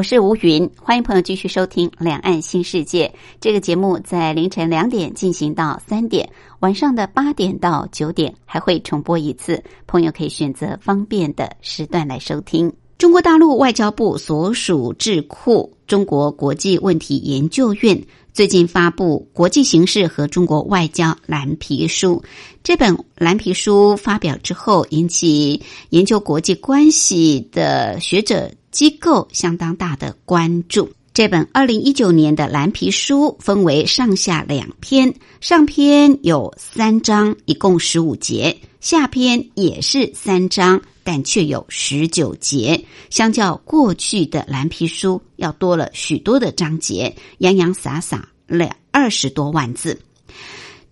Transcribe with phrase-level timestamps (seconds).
[0.00, 3.06] 我是吴云，欢迎朋友继续收听《两岸新世界》
[3.38, 6.26] 这个节目，在凌晨两点进行到三点，
[6.60, 12.72] 晚上的八点到九点还会重播一次，朋友可以选择方便的时段来收听。
[12.96, 22.22] 中国大陆外交部所属智库中国国际问题研究院最近发布《国际形势和中国外交蓝皮书》，
[22.62, 28.50] 这本蓝皮书发表之后，引起研究国际关系的学者。
[28.70, 30.90] 机构相当大的关注。
[31.12, 42.84] 这本二零一九年的蓝皮书分为上下两篇，上篇有三章，一共十五节；下篇也是三章，但却有十九节。
[43.10, 50.00] 相较过去的蓝皮书，要多了许多的章节，洋洋洒洒两二十多万字。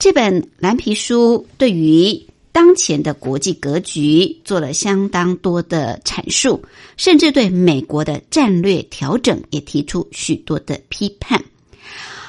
[0.00, 2.27] 这本蓝皮书对于
[2.58, 6.60] 当前的国际格局做了相当多的阐述，
[6.96, 11.40] 甚至对美国的战略调整也提出许多的批判。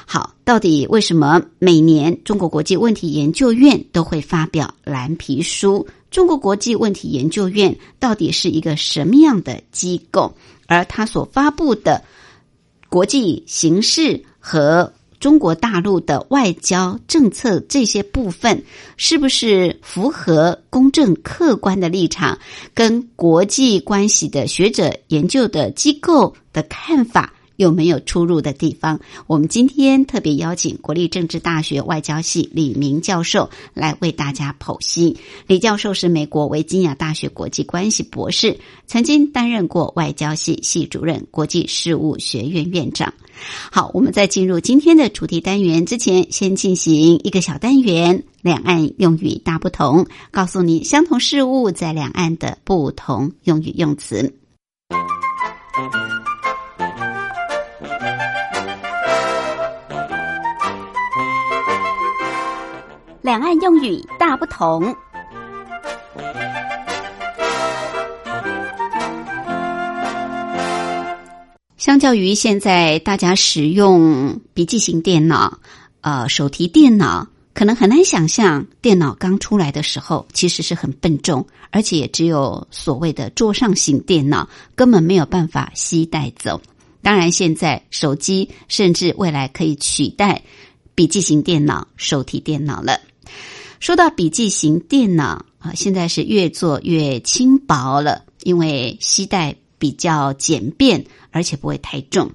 [0.06, 5.88] 好，到底为什么每年中国国际问题研究院都会发表蓝皮书？
[6.12, 10.32] 中国国际问题研究院到底是一个什么样的机构？
[10.68, 12.04] 而它所发布的
[12.88, 14.92] 国际形势和。
[15.20, 18.60] 中国大陆的外交政策这些部分，
[18.96, 22.36] 是不是符合公正客观的立场，
[22.74, 27.32] 跟国际关系的学者研究的机构的看法？
[27.60, 29.00] 有没有出入的地方？
[29.26, 35.18] 我们今天特别邀请国立政治大学外交系李明教授来为大家剖析。
[35.46, 43.12] 李教授是美国维吉尼亚大学国际关系博士，曾经担任过外交系系主任、国际事务学院院长。
[43.70, 54.34] 好，我们在进入今天的主题单元之前，先进行一个小单元——两岸用语大不同，告诉你相同事物在两岸的不同用语用词。
[63.22, 64.94] 两岸用语大不同。
[71.76, 75.58] 相较于现在大家使用笔记型电脑、
[76.00, 86.60] 呃手提电脑，可能很难想象电脑刚出来的时候其实是很笨重，而且也只有所谓的桌上型电脑，根本没有办法携带走。
[87.02, 90.42] 当然，现在手机甚至未来可以取代
[90.94, 93.00] 笔记型电脑、手提电脑了。
[93.80, 102.30] 说到笔记型电脑啊，现在是越做越轻薄了，因为携带比较简便，而且不会太重。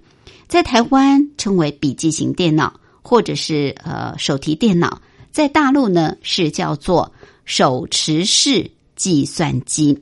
[0.47, 4.99] 在台湾称为笔记型电脑，或者是呃手提电脑；
[5.31, 7.13] 在大陆呢是叫做
[7.45, 10.01] 手持式计算机。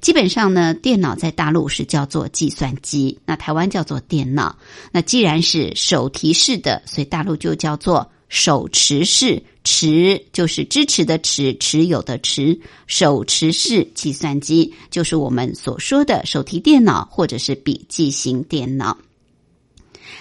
[0.00, 4.58] 基本上呢，电脑在大陆是叫做计算机，那台湾叫做电脑。
[4.90, 8.10] 那既然是手提式的，所以大陆就叫做。
[8.32, 12.58] 手持式持就是支持的持，持有的持。
[12.86, 18.96] 手持式计算机就是我们所说的手提电脑或者是笔记型电脑。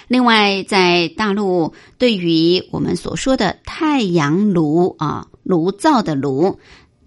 [0.07, 6.59] 另外，在大陆，对于我们所说的太阳炉啊，炉灶的炉，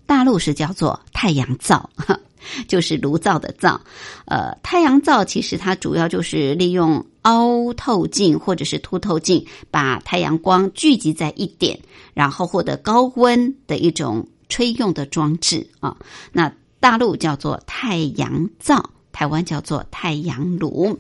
[0.06, 1.91] 大陆是叫做太阳灶。
[2.66, 3.81] 就是炉灶的灶，
[4.25, 11.78] 呃，太阳灶其实它主要就是利用凹透镜或者是凸透镜，把太阳光聚集在一点，
[12.15, 15.96] 然后获得高温的一种吹用的装置啊。
[16.32, 20.99] 那大陆叫做太阳灶，台湾叫做太阳炉。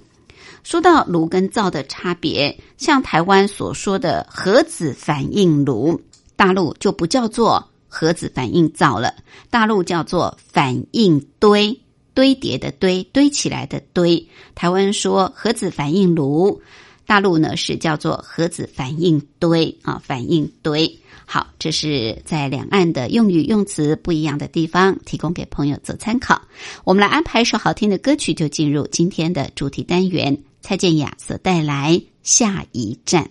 [0.62, 6.00] 说到炉跟灶的差别，像台湾所说的核子反应炉，
[6.36, 7.68] 大陆就不叫做。
[7.94, 9.14] 核子反应灶了，
[9.50, 11.78] 大陆叫做反应堆，
[12.14, 14.26] 堆叠的堆，堆起来的堆。
[14.54, 16.60] 台湾说核子反应炉，
[17.06, 20.98] 大陆呢是叫做核子反应堆啊，反应堆。
[21.24, 26.42] 好，这是在两岸的用语用词不一样的地方，提供给朋友做参考。
[26.84, 30.36] 我们来安排一首好听的歌曲，就进入今天的主题单元。
[30.60, 33.30] 蔡健雅所带来下一站。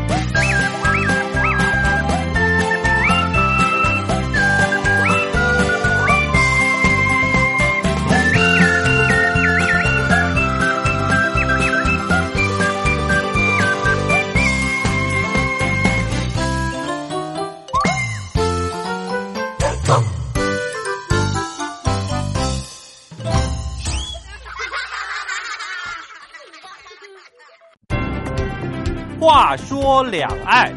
[29.21, 30.75] 话说两岸。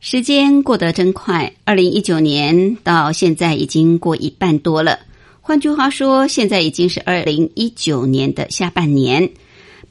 [0.00, 5.00] 时间过得真快，二零一九年到现在已经过一半多了。
[5.46, 9.30] 换句话说，现在已经是二零一九年的下半年。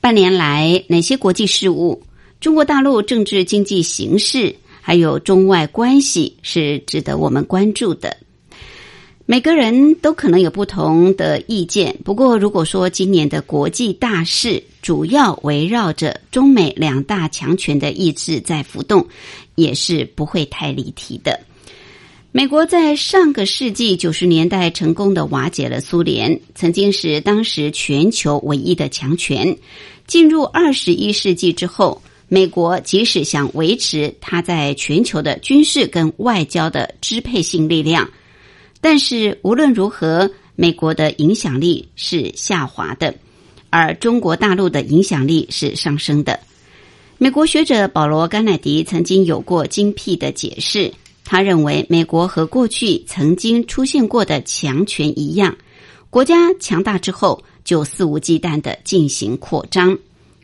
[0.02, 2.04] 半年来，哪些国际事务、
[2.42, 8.18] 中国大陆政治经济形势，还有中外关系是值得我们关注的？
[9.26, 19.08] 每个人都可能有不同的意见，不过如果说今年的国际大事主要围绕着中美两大强权的意志在浮动，
[19.56, 21.40] 也是不会太离题的。
[22.38, 29.58] 美国在上个世纪九十年代成功的瓦解了苏联，曾经是当时全球唯一的强权。
[30.06, 38.10] 进入二十一世纪之后，美国即使想维持它在全球的军事跟外交的支配性力量，
[38.82, 43.16] 但是无论如何，美国的影响力是下滑的，
[43.70, 46.38] 而中国大陆的影响力是上升的。
[47.18, 50.92] 美国学者保罗·甘乃迪曾经有过精辟的解释。
[51.26, 55.58] 他认为，美国和过去曾经出现过的强权一样，
[56.12, 59.98] 国家强大之后就肆无忌惮的进行扩张，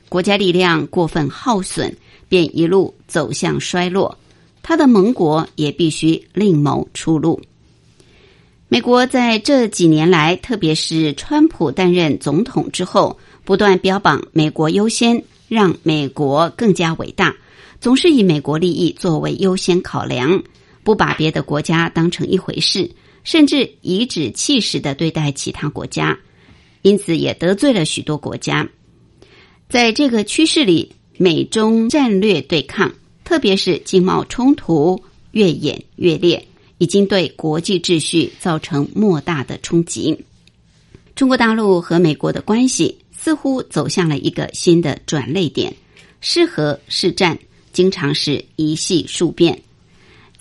[0.09, 1.95] 国家力量过分耗损，
[2.27, 4.17] 便一路走向衰落。
[4.63, 7.39] 他的盟国也必须另谋出路。
[8.67, 17.35] 美国在这几年来，特别是川普担任总统之后，不断标榜“美国优先”，让美国更加伟大，
[17.79, 20.41] 总是以美国利益作为优先考量。
[20.83, 22.89] 不把别的国家当成一回事，
[23.23, 26.17] 甚至颐指气使的对待其他国家，
[26.81, 28.67] 因此也得罪了许多国家。
[29.69, 36.45] 在这个趋势里，美中战略对抗，特别是经贸冲突越演越烈，
[36.77, 40.17] 已经对国际秩序造成莫大的冲击。
[41.15, 45.73] 中国大陆和美国的关系似乎走向了一个新的转捩点，
[46.21, 47.37] 是和是战，
[47.71, 49.61] 经常是一系数变。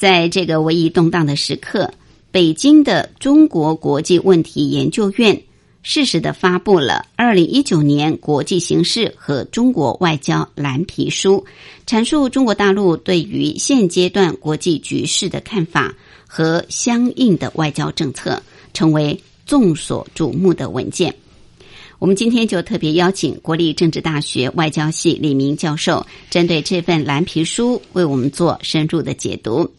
[0.00, 1.92] 在这个唯一动荡的时刻，
[2.30, 5.42] 北京的中国国际问题研究院
[5.83, 11.45] 适时的发布了《二零一九年国际形势和中国外交蓝皮书》，
[11.87, 15.95] 阐述中国大陆对于现阶段国际局势的看法
[16.26, 18.42] 和相应的外交政策，
[18.73, 21.14] 成为众所瞩目的文件。
[21.99, 29.71] 我们今天就特别邀请国立政治大学外交系李明教授，针对这份蓝皮书为我们做深入的解读。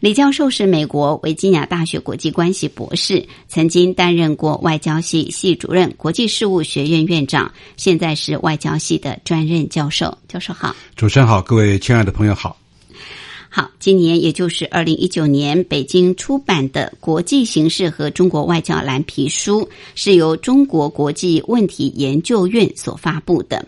[0.00, 10.16] 李教授是美国维吉尼亚大学国际关系博士，曾经担任过外交系系主任、国际事务学院院长，现在是外交系的专任教授。
[10.28, 12.56] 教授好，主持人好，各位亲爱的朋友好。
[13.52, 19.62] 好，今年也就是二零一九年，北京出版的《国际形势和中国外交蓝皮书》
[19.96, 23.66] 是由中国国际问题研究院所发布的。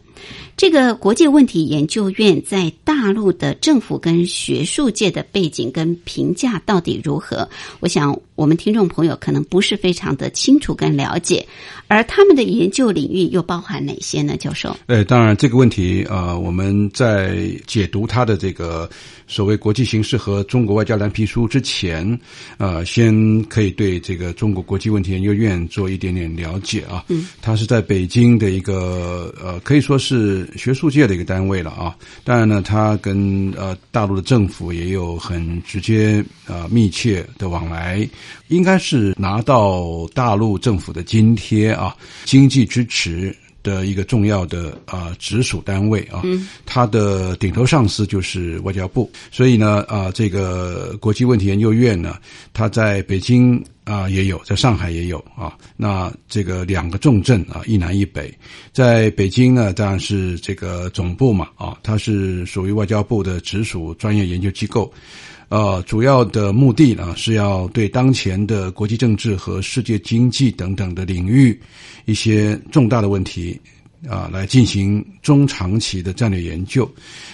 [0.57, 7.49] 这个国际问题研究院在大陆的政府跟学术界的背景跟评价到底如何？
[7.81, 11.47] 我想我们听众朋友可能不是非常的清楚跟了解，
[11.89, 14.37] 而他们的研究领域又包含哪些呢？
[14.37, 14.77] 教授？
[14.87, 18.89] 呃，当然这个问题呃，我们在解读他的这个
[19.27, 22.19] 所谓国际形势和中国外交蓝皮书之前，
[22.59, 27.05] 呃，先可以对这个中国国际问题研究院做一点点了解啊。
[27.09, 30.49] 嗯，它是在北京的一个呃，可以说是。
[30.57, 38.09] 学术界的一个单位了啊，当然呢，它跟呃大陆的政府也有很直接啊密切的往来，
[38.49, 43.35] 应该是拿到大陆政府的津贴啊，经济支持。
[43.63, 46.23] 的一个重要的啊直属单位啊，
[46.67, 52.17] 它的顶头上司就是外交部，所以呢啊这个国际问题研究院呢，
[52.53, 58.33] 它在北京啊也有，在上海也有啊，那这个两个重镇啊一南一北，
[58.73, 64.93] 在北京呢当然是这个总部嘛啊，它是属于外交部的直属专业研究机构。
[65.53, 71.61] 呃，主要的目的呢，是要对当前的国际政治和世界经济等等的领域
[72.07, 73.61] 一些重大的问题
[74.09, 76.91] 啊，来进行中长期的战略研究，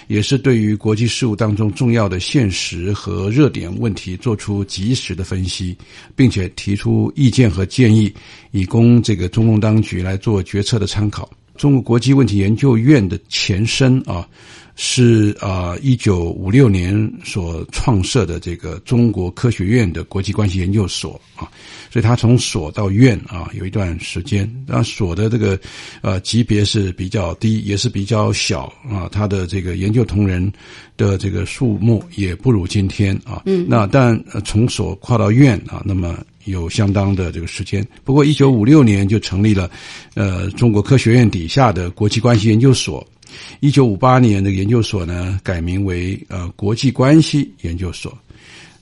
[0.09, 5.73] 也是对于国际事务当中重要的现实和热点问题做出及时的分析，
[6.13, 8.13] 并且提出意见和建议，
[8.51, 11.31] 以供这个中共当局来做决策的参考。
[11.55, 14.27] 中国国际问题研究院的前身啊。
[14.81, 21.51] 是啊，一九五六年所创设的这个中国科学院的国际关系研究所啊，
[21.91, 25.59] 所以他从所到院啊有一段时间，那所的这个
[25.99, 30.49] 呃级别是比较低，也是比较小啊，他的这个研究同仁
[30.95, 33.43] 的这个数目也不如今天啊。
[33.47, 33.65] 嗯。
[33.67, 37.85] 那但从所跨到院啊，那么有相当的这个时间。
[38.05, 39.69] 不过一九五六年就成立了
[40.13, 43.05] 呃中国科学院底下的国际关系研究所。
[43.59, 48.17] 一九五八年的研究所呢，改名为呃国际关系研究所，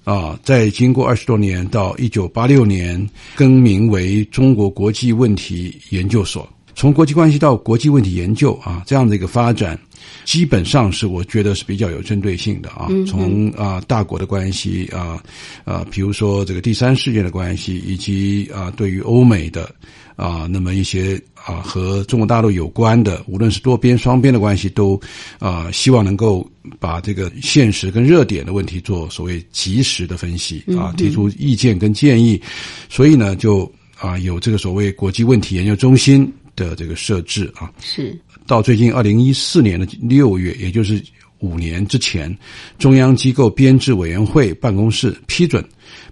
[0.03, 6.47] 啊，在经过二十多年，到一九八六年更名为中国国际问题研究所。
[6.75, 9.79] 从国际关系到国际问题研究啊，这样的一个发展，
[10.25, 12.87] 基本上是我觉得是比较有针对性的啊。
[13.07, 15.21] 从啊大国的关系啊
[15.63, 19.73] 啊，比如说这个第三世界的关系，以及啊对于欧美的
[20.15, 24.99] 啊那么一些啊和中国大陆有关的，无论是多边双边的关系，都
[25.39, 26.49] 啊希望能够
[26.79, 32.41] 把这个现实跟热点的问题做所谓及时的分析啊，提出意见跟建议，
[32.89, 33.71] 所以呢就。
[33.99, 41.01] 啊，有这个所谓国际问题研究中心的这个设置啊，是到最近二零一四年的六月，也就是
[41.39, 42.35] 五年之前，
[42.79, 45.63] 中央机构编制委员会办公室批准，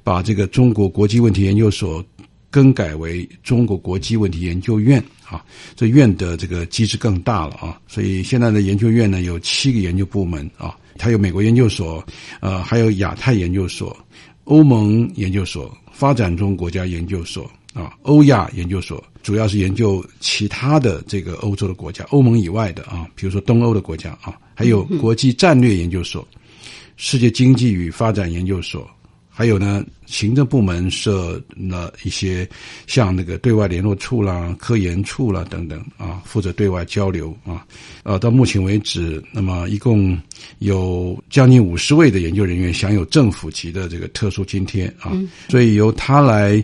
[0.04, 2.06] 把这个中国国际问题研究所
[2.52, 5.44] 更改为中国国际问题研究院啊，
[5.76, 12.06] 这院的这个机制更大了啊，所以现在的研究院呢有七个研究部门啊，它有美国研究所，
[12.40, 13.98] 呃，还有亚太研究所、
[14.44, 17.50] 欧盟研究所、发展中国家研究所。
[17.76, 26.26] 啊，欧亚研究所主要是研究其他的这个欧洲的国家、欧盟以外的啊，比如说东欧的国家啊，还有国际战略研究所、
[26.96, 28.90] 世界经济与发展研究所，
[29.30, 32.48] 还有呢，行政部门设了一些
[32.88, 37.68] 像那个对外联络处啦、科研处啦等等啊，负责对外交流啊。
[38.04, 40.18] 呃，到目前为止，那么一共
[40.60, 45.12] 有将近五十位的研究人员享有政府级的这个特殊津贴啊，
[45.50, 46.64] 所以由他来。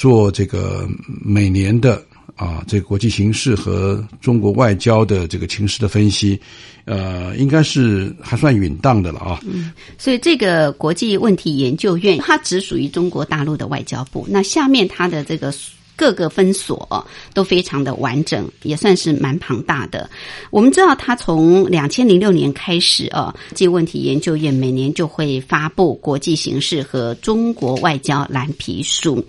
[0.00, 0.88] 做这个
[1.22, 2.02] 每年的
[2.34, 6.40] 啊，这个国际形势和中国外交的这个情势的分析，
[6.86, 9.40] 呃，应该是还算允当的了啊。
[9.44, 14.26] 嗯，所以这个国际问题研究院，它只属于中国大陆的外交部。
[14.26, 15.52] 那下面它的这个。
[15.96, 20.08] 各个分所都非常的完整，也算是蛮庞大的。
[20.50, 29.22] 我们知道，他从两千零六年开始啊，这问题研究院每年就会发布国际形势和中国外交蓝皮书。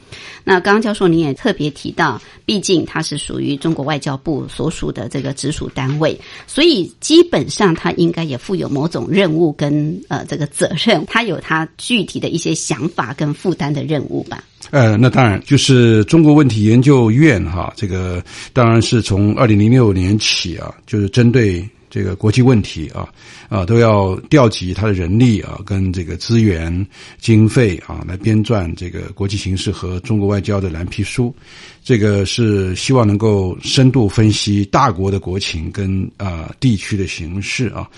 [0.43, 14.43] 那刚刚教授您也特别提到，毕竟它是属于中国外交部所属的这个直属单位，所以基本上它应该也负有某种任务跟呃这个责任，它有它具体的一些想法跟负担的任务吧。
[14.69, 23.07] 呃，那当然就是中国问题研究院哈，这个当然是从二零零六年起啊，就是针对这个国际问题啊
[23.49, 26.87] 啊，都要调集他的人力啊，跟这个资源、
[27.19, 31.35] 经费啊，来编撰这个国际形势和中国外交的蓝皮书。
[31.83, 37.89] 这个是希望能够深度分析大国的国情跟啊地区的形势啊，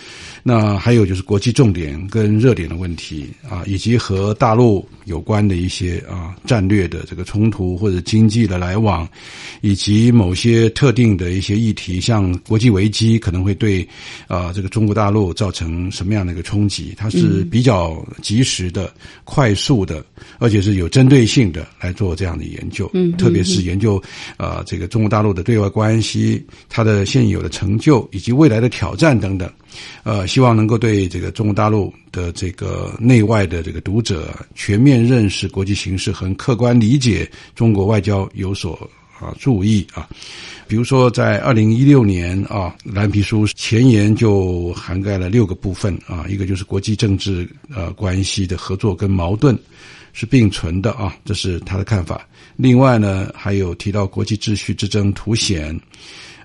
[0.41, 9.05] 那还有就是国际重点跟热点的问题啊，以及和大陆有关的一些啊战略的这个冲突或者经济的来往，
[9.59, 13.85] 以及某些特定的一些议题，像国际危机可能会对
[14.27, 18.89] 啊这个中国大陆造成什么样的一个冲击，它是比较及时的、
[19.25, 20.03] 快速的，
[20.39, 23.72] 而且是有针对性的来做这样的研究，嗯，特别是研。
[23.73, 24.01] 研究，
[24.37, 29.51] 呃，这个中国大陆的对外关系，它的现有的成就以及未来的挑战等等，
[30.03, 38.87] 呃，希望能够对这个中国大陆的这个内外的这个读者全面认识国际形势和客观理解中国外交有所
[39.19, 40.07] 啊注意啊。
[40.67, 49.57] 比如说，在二零一六年啊，蓝皮书前言就涵盖了六个部分啊，一个就是国际政治呃关系的合作跟矛盾。
[50.15, 52.21] 是并存的啊，这是他的看法。
[52.55, 55.79] 另外呢，还有提到国际秩序之争凸显，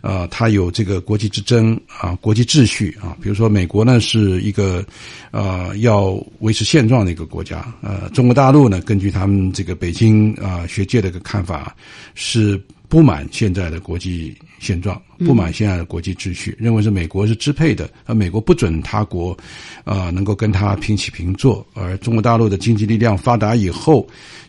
[0.00, 3.16] 啊，它有这个国际之争啊，国际秩序啊。
[3.20, 4.84] 比如说，美国呢是一个
[5.30, 11.74] 啊要维持现状的一个国家，呃，中国大陆呢，根据他们这个北京啊学界的一个看法
[12.14, 12.60] 是。
[12.90, 19.36] 不满现在的国际现状，不满现在的国际秩序，认为是美国是支配的，而美国不准他国，
[19.84, 21.62] 啊，能够跟他平起平坐。
[21.74, 24.08] 而中国大陆的经济力量发达以后，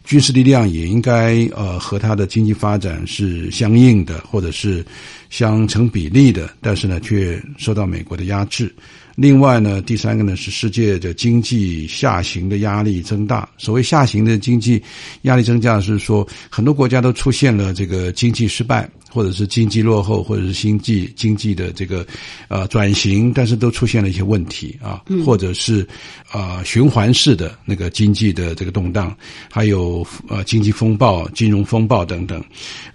[0.10, 4.84] 军事力量也应该呃和它的经济发展是相应的，或者是
[5.30, 6.50] 相成比例的。
[6.62, 8.74] 但是呢，却受到美国的压制。
[9.16, 13.48] 另外呢，第三个呢是世界的经济下行的压力增大。
[13.60, 14.82] 所谓下行的经济
[15.24, 22.08] 压力增加，是说很多国家都出现了这个经济失败，或者是经济落后，或者是经济经济的这个
[22.48, 25.86] 呃转型，但是都出现了一些问题啊，或者是
[26.32, 29.14] 啊循环式的那个经济的这个动荡，
[29.52, 32.44] 还有呃经济风暴、金融风暴等等，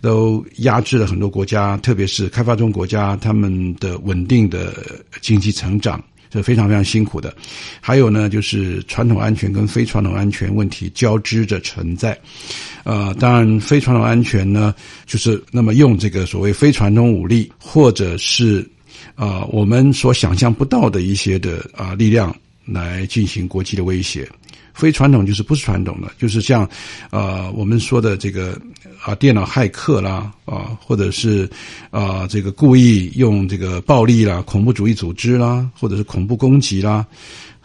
[0.00, 4.74] 都压制了很多国家，特别是开发中国家他们的稳定的
[5.20, 6.02] 经济成长。
[6.32, 7.32] 是非常非常辛苦的，
[7.80, 12.18] 还有呢，就是传统安全跟非传统安全问题交织着存在，
[12.82, 14.74] 呃，当然非传统安全呢，
[15.06, 18.68] 就是那么用这个所谓非传统武力，或者是
[19.14, 24.28] 啊我们所想象不到的一些的啊力量来进行国际的威胁。
[24.74, 26.68] 非传统就是不是传统的，就是像
[27.10, 28.60] 呃我们说的这个
[29.02, 31.48] 啊电脑骇客啦啊，或者是
[31.90, 37.06] 啊这个故意用这个暴力啦、恐怖主义组织啦，或者是恐怖攻击啦。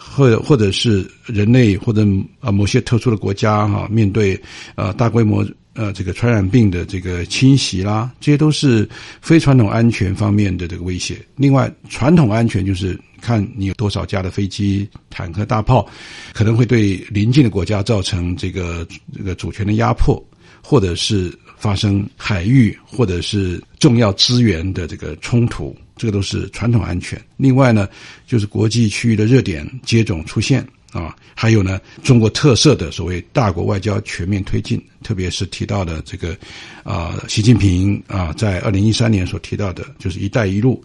[0.02, 2.08] 或者或者是人类或者
[2.40, 4.42] 啊某些特殊的国家哈、面对
[4.76, 5.46] 呃大规模
[5.80, 8.88] 呃这个传染病的这个侵袭啦，这些都是
[9.22, 11.18] 非传统安全方面的这个威胁。
[11.38, 15.90] 另外，传统安全就是看你有多少架的飞机、坦克、大炮，
[16.34, 20.22] 可能会对邻近的国家造成这个这个主权的压迫，
[20.62, 25.74] 或者是发生海域或者是重要资源的这个冲突。
[25.96, 27.22] 这个都是传统安全。
[27.36, 27.88] 另外呢，
[28.26, 36.36] 就是国际区域的热点接踵出现啊，还有呢，中国特色的所谓大国外交全面推进，特别是提到的这个
[36.84, 40.84] 啊，习近平啊，在二零一三年所提到的，就是“一带一路”。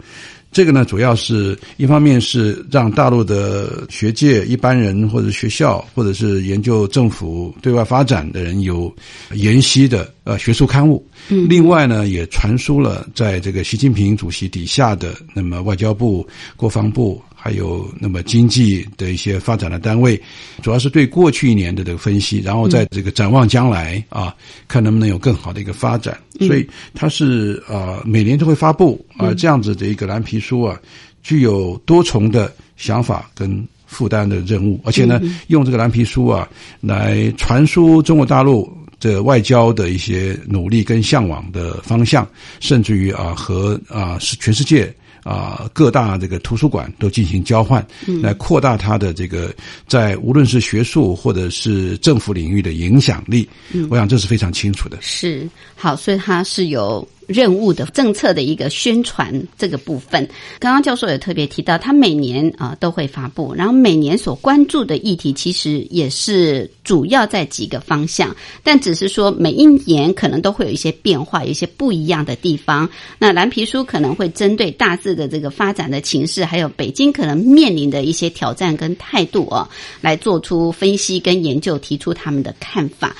[0.52, 8.94] 这个呢，主要是一方面是让大陆的学界、一般人或者学校，或者是研究政府对外发展的人有
[9.32, 11.04] 研习的呃学术刊物。
[11.28, 16.24] 嗯，另外呢，也传输了在这个习近平主席底下的那么外交部、
[16.56, 17.20] 国防部。
[17.44, 20.18] 还有那么经济的一些发展的单位，
[20.62, 24.34] 主要是对过去一年的这个分析，然后在这个展望将来啊，
[24.66, 26.16] 看能不能有更好的一个发展。
[26.40, 30.80] 所以它是啊，每年都会发布啊这样子的一个蓝皮书啊，
[31.22, 36.48] 具有多重的想法跟负担的任务，而且呢，用这个蓝皮书啊
[36.80, 42.26] 来传输中国大陆的外交的一些努力跟向往的方向，
[42.58, 44.90] 甚至于啊和啊是全世界。
[45.24, 47.84] 啊，各大这个图书馆都进行交换，
[48.22, 49.52] 来扩大它的这个
[49.88, 53.48] 在无论是学术或者是政府领域的影响力。
[53.72, 54.98] 嗯我想这是非常清楚的。
[55.00, 57.06] 是好，所以它是有。
[57.26, 72.88] 任务的政策的一个宣传这个部分，刚刚教授也特别提到，他每年啊都会发布，然后每年所关注的议题其实也是主要在几个方向，但只是说每一年可能都会有一些变化，有一些不一样的地方。
[73.18, 79.68] 那蓝皮书可能会针对大致的这个发展的情势，还有北京可能面临的一些挑战跟态度啊，
[80.00, 83.14] 来做出分析跟研究，提出他们的看法。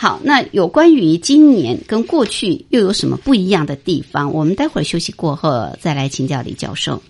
[0.00, 4.32] 好，那有关于今年跟过去又有什么不一样的地方？
[4.32, 7.02] 我们待会儿休息过后再来请教李教授。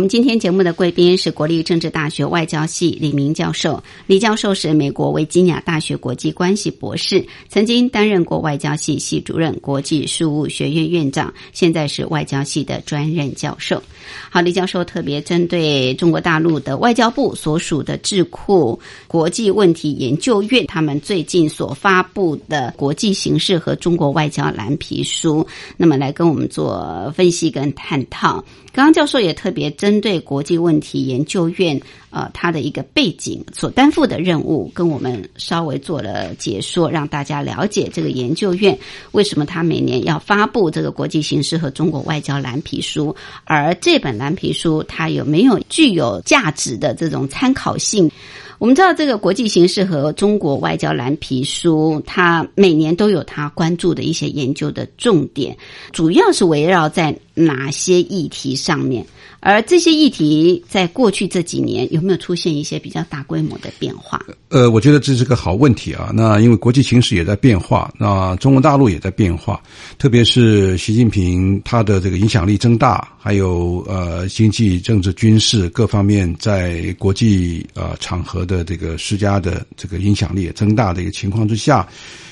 [0.00, 3.84] 我们今天节目的贵宾是国立政治大学外交系李明教授。
[4.06, 13.82] 李教授是美国维吉尼亚大学国际关系博士，曾经担任过外交系系主任、国际事务学院院长，现在是外交系的专任教授。
[14.30, 28.42] 好，李教授特别针对中国大陆的外交部所属的智库国际问题研究院，他们最近所发布的国际形势和中国外交蓝皮书，那么来跟我们做分析跟探讨。
[28.72, 31.80] 刚刚教授也特别针对国际问题研究院，
[32.10, 38.78] 呃，他的一个背景所担负的任务，跟我们稍微做了解说，让大家了解这个研究院
[39.10, 48.10] 为什么他每年要发布这个国际形势和中国外交蓝皮书，而这本蓝皮书它有没有具有价值的这种参考性？
[48.60, 55.56] 我们知道这个国际形势和中国外交蓝皮书，它每年都有它关注的一些研究的重点，
[55.92, 59.02] 主要是围绕在哪些议题上面？
[59.40, 64.20] 而这些议题在过去这几年有没有出现一些比较大规模的变化？
[64.50, 66.10] 呃，我觉得这是个好问题啊。
[66.14, 69.60] 那因为国际形势也在变化，那中国大陆也在变化，
[69.98, 81.88] 特别是习近平他的这个影响力增大，还有呃经济、政治、军事各方面在国际呃场合的这个施加的这个影响力也增大的一个情况之下。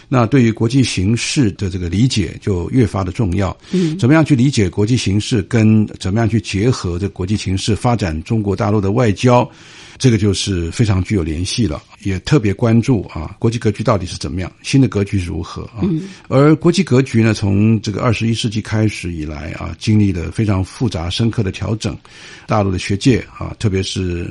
[0.08, 3.56] 那对于国际形势的这个理解就越发的重要。
[3.72, 9.48] 嗯，怎么样去理解国际形势，跟怎么样去结合这国际形势发展中国大陆的外交，
[9.98, 11.82] 这个就是非常具有联系了。
[12.04, 15.82] 也特别关注啊，国际格局到底是怎么样，新的格局如何啊？
[16.28, 21.96] 而国际格局呢，从这个二十一世纪开始以来啊，经历了非常复杂深刻的调整。
[22.46, 24.30] 大陆的学界啊，特别是。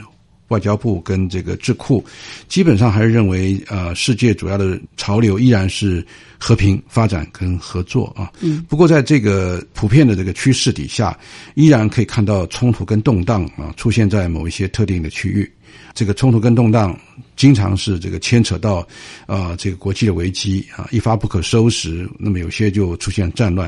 [0.50, 2.04] 外交部跟这个智库，
[2.48, 6.06] 基本上还是认为，呃，世界主要的潮流依然是
[6.38, 8.32] 和平发展跟合作啊。
[8.42, 8.64] 嗯。
[8.70, 11.18] 不过，在这个普遍的这个趋势底下，
[11.56, 15.52] 依然可以看到冲突跟动荡啊，出现在某一些特定的区域。
[15.98, 16.96] 这个冲突跟动荡，
[17.36, 18.88] 经常是这个牵扯到，
[19.26, 22.08] 啊，这个国际的危机啊，一发不可收拾。
[22.20, 23.68] 那么有些就出现战乱，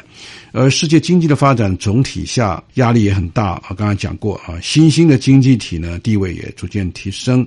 [0.52, 3.74] 而世界经济的发展总体下压力也很大啊。
[3.76, 7.44] 刚才讲过啊，新兴的经济体呢地位也逐渐提升。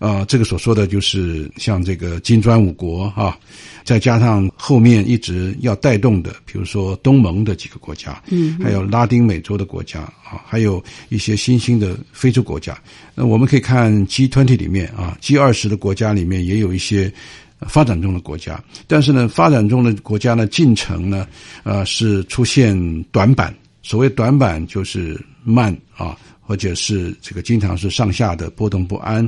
[0.00, 3.38] 啊，这个所说的就是像这个金砖五国啊，
[3.84, 12.76] 再加上后面一直要带动的，比如说东盟的几个国家，嗯，还有拉丁美洲的国家啊，还有一些新兴的非洲国家。
[13.14, 17.12] 那我们可以看 G twenty 里面啊，G 二十的国家里面也有一些
[17.68, 21.28] 发展中的国家，但是呢，发展中的国家呢进程呢，
[21.62, 23.54] 呃，是出现短板。
[23.82, 26.16] 所谓短板就是慢啊。
[26.50, 29.24] 或者是这个经常是上下的波动不安，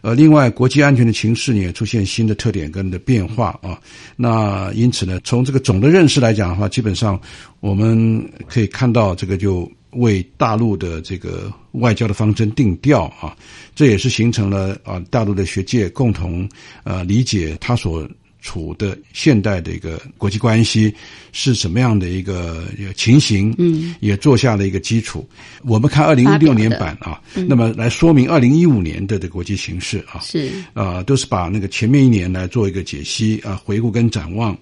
[0.00, 3.78] 呃，另外国际安全的情势也出现新的特点跟的变化啊。
[4.16, 7.20] 那因此呢，从这个总的认识来讲的话，基本上
[7.60, 13.36] 我们可以看到这个就为大陆的这个外交的方针定调啊，
[13.74, 16.48] 这也是形成了啊大陆的学界共同
[16.84, 18.08] 呃理解他所。
[18.44, 20.94] 处的现代的一个国际关系
[21.32, 22.62] 是什么样的一个
[22.94, 23.52] 情形？
[23.56, 25.26] 嗯，也做下了一个基础。
[25.62, 34.56] 我们看二零一六年版啊，那么来说明二零一五年的的国际形势啊，是啊，都是把那个前面一年来做一个解析啊，回顾跟展望。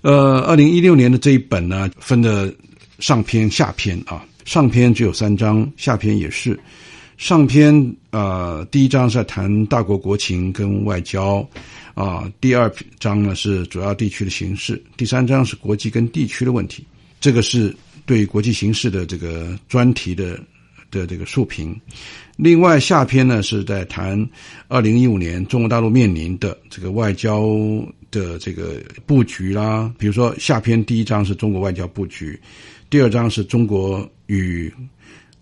[0.00, 2.52] 呃，二零一六年的这一本呢，分的
[3.00, 6.58] 上篇下篇啊，上篇只有三章，下篇也是。
[7.18, 7.74] 上篇
[8.10, 11.46] 啊，第一章是在谈大国国情跟外交。
[11.94, 16.86] 啊，第二章呢是主要地区的形势，第三章是国际跟地区的问题。
[17.20, 17.74] 这个是
[18.06, 20.38] 对国际形势的这个专题的
[20.92, 21.76] 的这个述评。
[22.36, 24.24] 另外下篇呢是在谈
[24.68, 27.48] 二零一五年中国大陆面临的这个外交
[28.12, 29.92] 的这个布局啦。
[29.98, 32.40] 比如说下篇第一章是中国外交布局，
[32.88, 34.72] 第二章是中国与。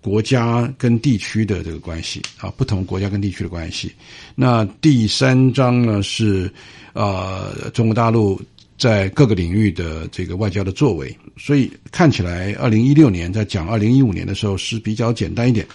[0.07, 3.91] 国家跟地区的这个关系啊，不同国家跟地区的关系。
[4.37, 6.49] 那第三章呢是，
[6.93, 8.41] 呃，中国大陆
[8.79, 11.13] 在各个领域的这个外交的作为。
[11.37, 15.67] 所以看起来，二零一六年在讲二零一五年的时候是比较简单一点，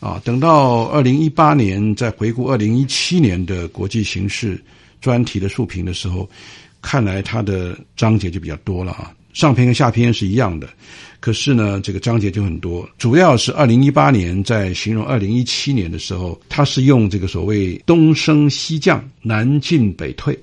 [0.00, 4.60] 啊，等到二零一八年在回顾二零一七年的国际形势
[5.00, 6.28] 专题的述评的时候，
[6.82, 9.14] 看来它的章节就比较多了啊。
[9.38, 10.68] 上篇跟下篇是一样的。
[11.20, 20.36] 可是呢，这个章节就很多，主要是二零一八年在形容二零一七年的时候，他是用这个所谓“东升西降，南进北退”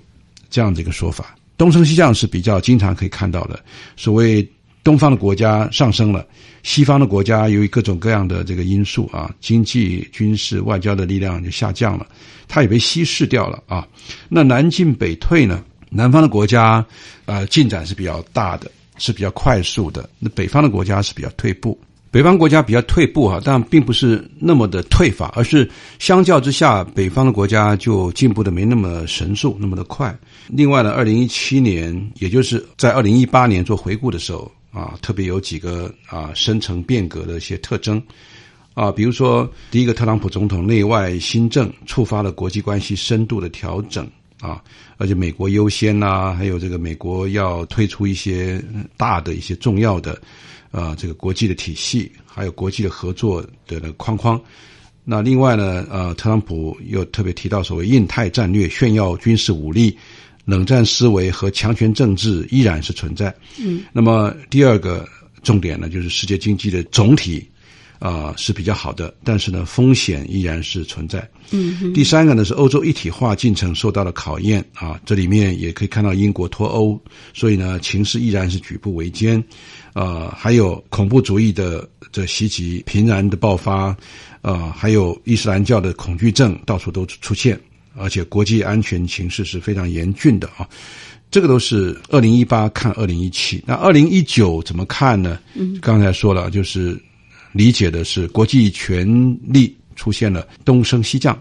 [0.50, 1.36] 这样的一个说法。
[1.58, 3.60] 东升西降是比较经常可以看到的，
[3.98, 4.48] 所谓
[4.82, 6.26] 东方的国家上升了，
[6.64, 12.08] 西方的国家由于各种各样的这个因素啊，经济、军事、外交的力量就下降了，
[12.48, 13.86] 它也被稀释掉了啊。
[14.30, 15.62] 那南进北退呢？
[15.90, 16.86] 南方的国家
[17.26, 18.72] 啊，进展是比较大的。
[18.98, 21.80] 是比较快速的，那北方的国家是比较退步。
[22.12, 30.18] 北方国家比较退步哈，但并不是那么的退法，而是相较之下，北方的国家就进步的没那么神速，那么的快。
[30.48, 38.02] 另外呢，二零一七年，也就是在二零一八年做回顾的时候啊，特别有几个啊深层变革的一些特征
[38.76, 44.10] 啊，比如说第一个，特朗普总统内外新政触发了国际关系深度的调整
[44.46, 44.64] 啊，
[44.98, 48.64] 而且美国优先呐，还有这个美国要推出一些
[48.98, 50.22] 大的一些重要的。
[50.72, 54.38] 呃，这个国际的体系，还有国际的合作的那个框框。
[55.06, 59.98] 那另外呢，呃，特朗普又特别提到所谓印太战略，炫耀军事武力，
[60.44, 63.34] 冷战思维和强权政治依然是存在。
[63.58, 63.86] 嗯。
[63.94, 65.08] 那么第二个
[65.44, 67.48] 重点呢，就是世界经济的总体
[68.00, 71.28] 啊是比较好的，但是呢，风险依然是存在。
[71.52, 71.94] 嗯。
[71.94, 77.00] 第三个呢是欧洲一体化进程受到了考验啊，这里面也可以看到英国脱欧，
[77.34, 79.44] 所以呢，情势依然是举步维艰。
[79.94, 83.96] 呃，还有恐怖主义的这袭击频然的爆发，
[84.42, 87.58] 呃，还有伊斯兰教的恐惧症到处都出现，
[87.96, 90.68] 而且国际安全形势是非常严峻的啊。
[91.32, 95.40] 这个都是二零一八看二零一七，那二零一九怎么看呢？
[95.54, 97.02] 嗯，刚才说了，就是
[97.56, 99.08] 理解的是国际权
[99.42, 101.34] 力出现了东升西降，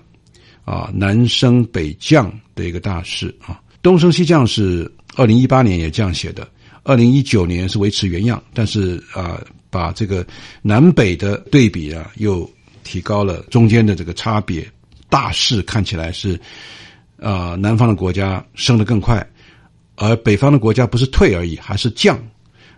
[0.64, 3.60] 啊，南升北降的一个大势啊。
[3.82, 6.48] 东升西降是二零一八年也这样写的。
[6.84, 10.24] 二零一九年是维持原样，但是啊，把这个
[10.62, 12.48] 南北的对比啊，又
[12.84, 14.64] 提高了中间的这个差别。
[15.08, 16.40] 大势看起来是
[17.18, 19.26] 啊，南方的国家升得更快，
[19.96, 22.16] 而北方的国家不是退而已，还是降。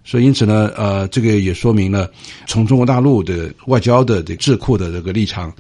[0.07, 2.11] 所以因此呢，呃，这个也说明了
[2.47, 5.53] 从中国大陆的外交的这智库的这个立场，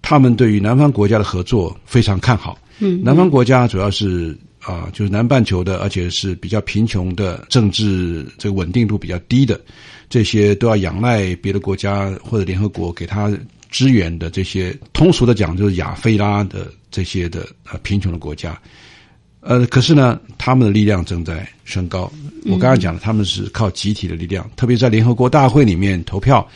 [0.00, 2.58] 他们对于南方国家的合作非常看好。
[2.80, 4.36] 嗯，南方国家主要是。
[4.64, 9.60] 啊，就是南半球的，而且是比较贫穷的，政治这个稳定度比较低的，
[10.08, 13.28] 这些都要仰赖别的国家或者联合国给他
[13.72, 18.56] 支援的这些，通俗的讲就是亚非拉的这些的呃贫穷的国家，
[19.40, 22.10] 呃，可是呢，他们的力量正在升高。
[22.44, 26.46] 我刚刚讲了，他们是靠集体的力量，特别在联合国大会里面投票。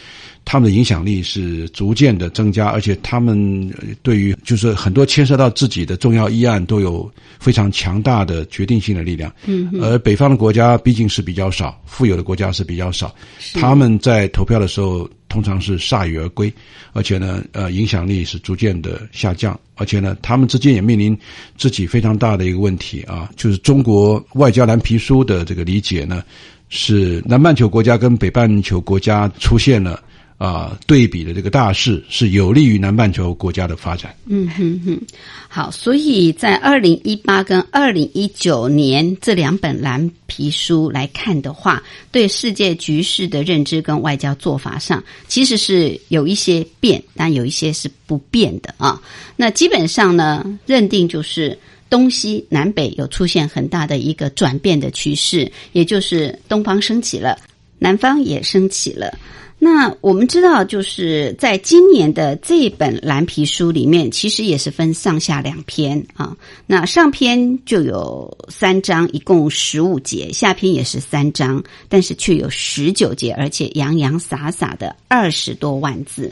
[0.48, 3.68] 他们的影响力是逐渐的增加，而且他们
[4.00, 9.32] 对于就是很多牵涉到自己的重要议案都有非常强大的决定性的力量。
[9.46, 13.12] 嗯，而北方的国家毕竟是比较少，富有的国家是比较少，
[13.54, 16.52] 他们在投票的时候通常是铩羽而归，
[16.92, 21.18] 而且呢，呃，影响力是逐渐的下降，而且呢，他们之间也面临
[21.58, 26.22] 自己非常大的一个问题啊，就是中国外交蓝皮书的这个理解呢，
[26.68, 30.00] 是南半球国家跟北半球国家出现了。
[30.38, 34.14] 啊，对比的这个大势是有利于南半球国家的发展。
[34.26, 35.00] 嗯哼哼，
[35.48, 41.82] 好，所以在二零一八跟二零一九年这两本蓝皮书来看的话，
[42.12, 49.00] 对世界局势的认知跟外交做法上，其实是有一些变，但有一些是不变的啊。
[49.36, 57.38] 那基本上呢，认定就是东西南北有出现很大的一个转变的趋势，也就是东方升起了，
[57.78, 59.16] 南方也升起了。
[59.58, 66.36] 那我们知道，就是在今年的这本蓝皮书里面，其实也是分上下两篇啊。
[66.66, 76.30] 那上篇就有三章，一共十五节；下篇也是三章，但是却有十九节，而且洋洋洒洒的二十多万字。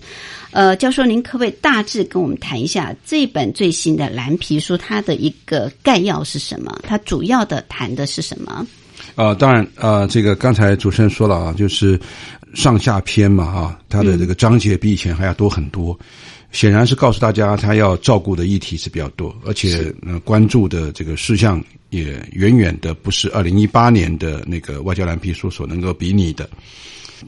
[0.51, 6.79] 呃，教授，您可不可以大致跟我们谈一下这本最新的蓝皮书它的一个概要是什么？
[6.83, 8.65] 它主要的谈的是什么？
[9.17, 11.99] 啊，当然，呃，这个刚才主持人说了啊，就是
[12.55, 15.99] 上下篇嘛，啊，它的这个章节比以前还要多很多，
[16.53, 26.49] 显然是告诉大家，他要照顾的议题是比较多，而且呃，关注的这个事项也远远的不是二零一八年的那个外交蓝皮书所能够比拟的。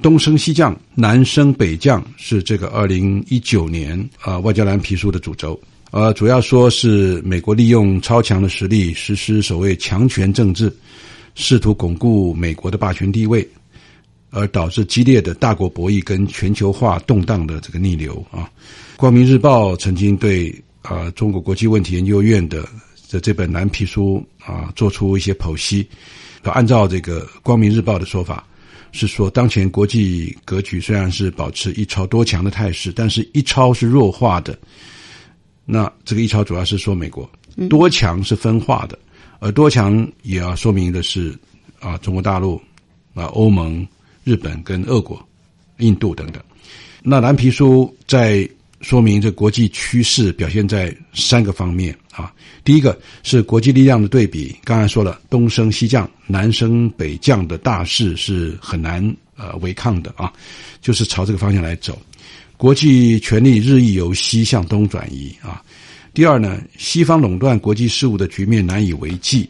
[0.02, 5.58] 东升西降，南升北降，是这个二零一九年啊外交蓝皮书的主轴，
[5.90, 10.72] 呃，主要说是美国利用超强的实力实施所谓强权政治。
[11.38, 13.46] 试图巩固美国的霸权地位，
[14.36, 18.50] 而导致激烈的大国博弈跟全球化动荡的这个逆流啊。
[18.96, 22.62] 光明日报曾经对啊中国国际问题研究院的
[23.10, 25.88] 的这本蓝皮书啊做出一些剖析。
[26.42, 28.46] 按照这个光明日报的说法，
[28.92, 34.56] 是说当前国际格局虽然是保持一超多强的态势，但是一超是弱化的。
[35.64, 37.28] 那这个一超主要是说美国，
[37.68, 38.96] 多强是分化的。
[39.40, 41.36] 而多强也要说明的是，
[41.80, 42.62] 啊，中国大陆、
[43.12, 43.84] 啊，欧盟、
[44.26, 45.24] 日本跟俄国、
[45.78, 46.42] 印度等等。
[47.00, 48.48] 那蓝皮书在
[48.80, 52.34] 说明这国际趋势表现在三个方面啊。
[52.64, 60.32] 第一个是国际力量的对比，刚才说了，东升西降、南升北降的大势是很难呃违抗的啊，
[60.82, 61.96] 就是朝这个方向来走。
[62.56, 65.62] 国际权力日益由西向东转移啊。
[66.12, 69.48] 第二呢，西方垄断国际事务的局面难以为继，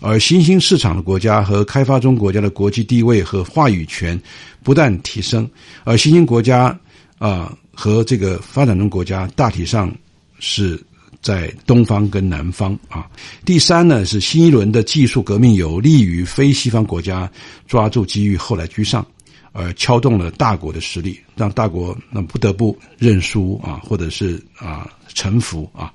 [0.00, 4.20] 而新兴市场的国家和开发中国家的国际地位和话语权
[4.62, 5.48] 不断提升，
[5.84, 6.78] 而新兴国家
[7.18, 9.94] 啊和这个发展中国家大体上
[10.38, 10.82] 是
[11.22, 13.06] 在东方跟南方啊。
[13.44, 17.30] 第三呢，是新一轮的技术革命有利于非西方国家
[17.66, 19.06] 抓住机遇后来居上。
[19.52, 25.92] 而敲动了大国的实力，让大国那不得不认输啊，或者是啊臣服啊。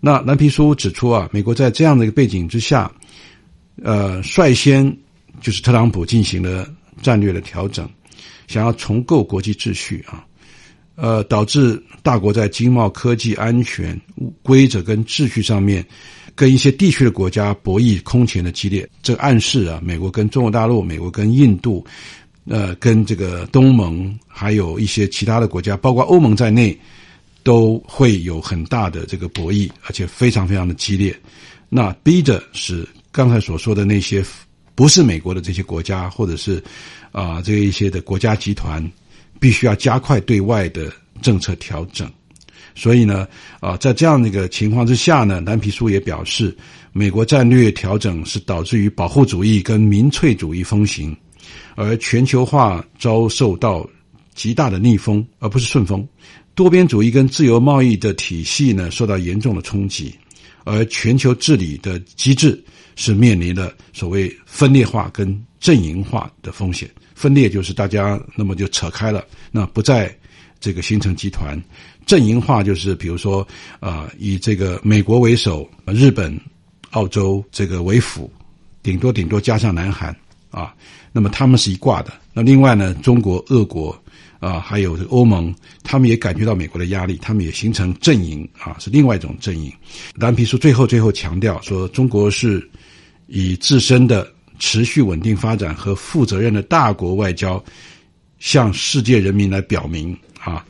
[0.00, 2.90] 那蓝皮书指出啊，美国在这样的一个背景之下，
[3.82, 4.96] 呃，率先
[5.40, 6.68] 就是特朗普进行了
[7.02, 7.88] 战略的调整，
[8.46, 10.24] 想要重构国际秩序啊，
[10.96, 14.00] 呃，导致大国在经贸、科技、安全、
[14.42, 15.84] 规则跟秩序上面，
[16.34, 18.88] 跟一些地区的国家博弈空前的激烈。
[19.02, 21.84] 这暗示啊，美国跟中国大陆、美国跟印度。
[22.46, 26.76] 呃，跟这个东盟还有一些其他的国家，包括欧盟在内，
[27.44, 31.14] 都会有很大的这个博弈，而且非常非常的激烈。
[31.68, 34.24] 那逼着是刚才所说的那些
[34.74, 36.62] 不是美国的这些国家，或者是
[37.12, 38.88] 啊这一些的国家集团，
[39.38, 42.10] 必须要加快对外的政策调整。
[42.74, 43.26] 所以呢，
[43.58, 46.56] 啊，在这样的一个情况之下呢，蓝皮书也表示，
[46.92, 51.14] 美国战略调整是导致于保护主义跟民粹主义风行。
[51.74, 53.88] 而全球化遭受到
[54.34, 56.06] 极大的逆风，而不是顺风。
[56.54, 60.14] 多边主义跟自由贸易的体系呢，受到严重的冲击。
[60.64, 62.62] 而全球治理的机制
[63.00, 65.26] 是面临的所谓分裂化跟
[65.58, 66.88] 阵营化的风险。
[67.14, 70.14] 分裂就是大家那么就扯开了，那不在
[70.60, 71.58] 这个形成集团；
[72.04, 73.46] 阵营化就是比如说
[73.80, 76.38] 啊，以这个美国为首，日本、
[76.90, 78.30] 澳洲这个为辅，
[78.82, 80.14] 顶多顶多加上南韩
[80.50, 80.74] 啊。
[81.12, 82.12] 那么他们是一挂的。
[82.32, 83.98] 那另外呢，中国、俄国
[84.38, 89.70] 啊，还有欧盟，他们也感觉到美国的压力，他们也形成阵营啊，是另外一种阵营。
[90.14, 92.66] 蓝皮书最后最后强调说，中国是
[93.30, 97.64] 以自身的持续稳定发展和负责任的大国外交，
[98.40, 100.64] 向世界人民来表明啊，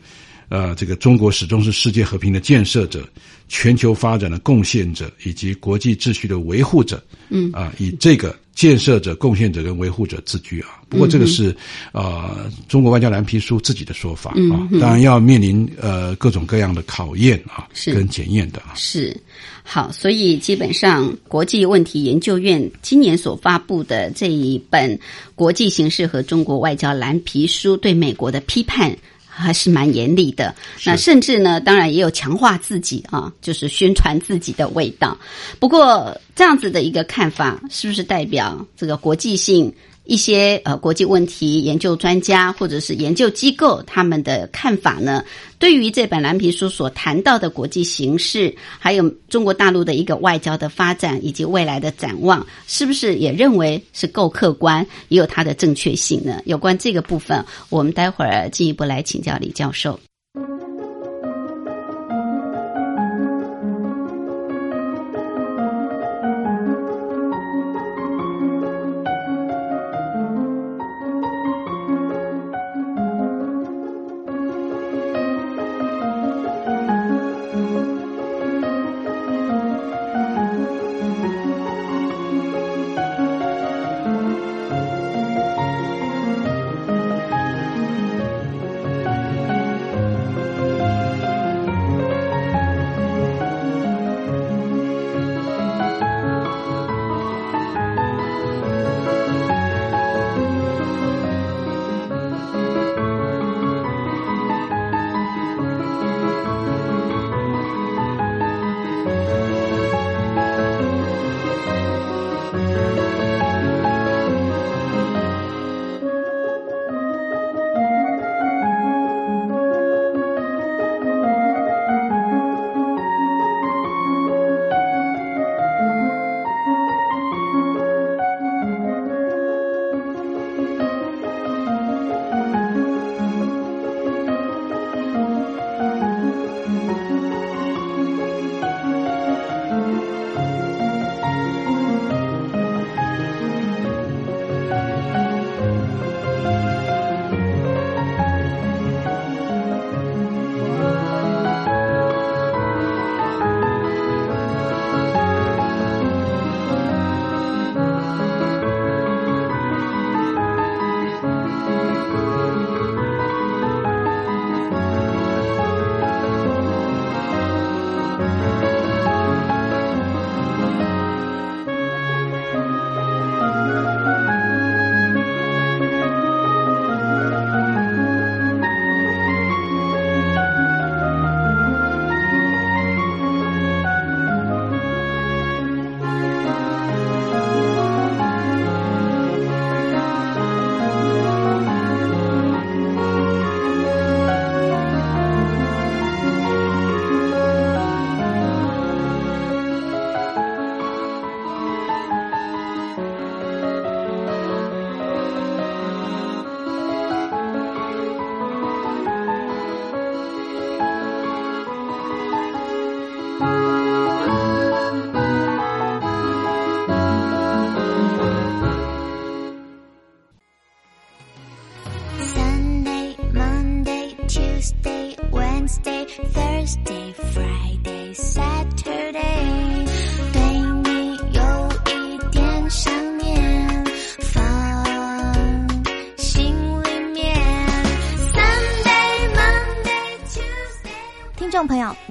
[0.51, 3.09] 呃，这个中国始终是世界和平的建设者、
[3.51, 7.03] 全球发展的贡献者以及国际秩序的维护者。
[7.29, 8.35] 嗯啊，以这个。
[8.53, 10.83] 建设者、贡献者跟维护者自居啊。
[10.87, 11.57] 不过这个是
[11.93, 18.75] 呃中国外交蓝皮书自己的说法啊，当然要面临呃各种各样的考验啊，跟检验的啊。
[18.75, 19.17] 是
[19.63, 24.95] 好，所以基本上国际问题研究院今年所发布的这一本
[25.35, 28.95] 《国际形势和中国外交蓝皮书》对美国的批判。
[29.41, 35.17] 还是蛮严厉的，那甚至呢，当然也有强化自己啊，就是宣传自己的味道。
[35.59, 39.73] 不过这样子的一个看法，是不是代表这个国际性？
[40.11, 45.25] 一些呃国际问题研究专家或者是研究机构他们的看法呢？
[45.57, 56.43] 对于这本蓝皮书所谈到的国际形势，还有中国大陆的一个外交的发展以及未来的展望，是不是也认为是够客观，也有它的正确性呢？
[56.45, 59.97] 有关这个部分，我们待会儿进一步来请教李教授。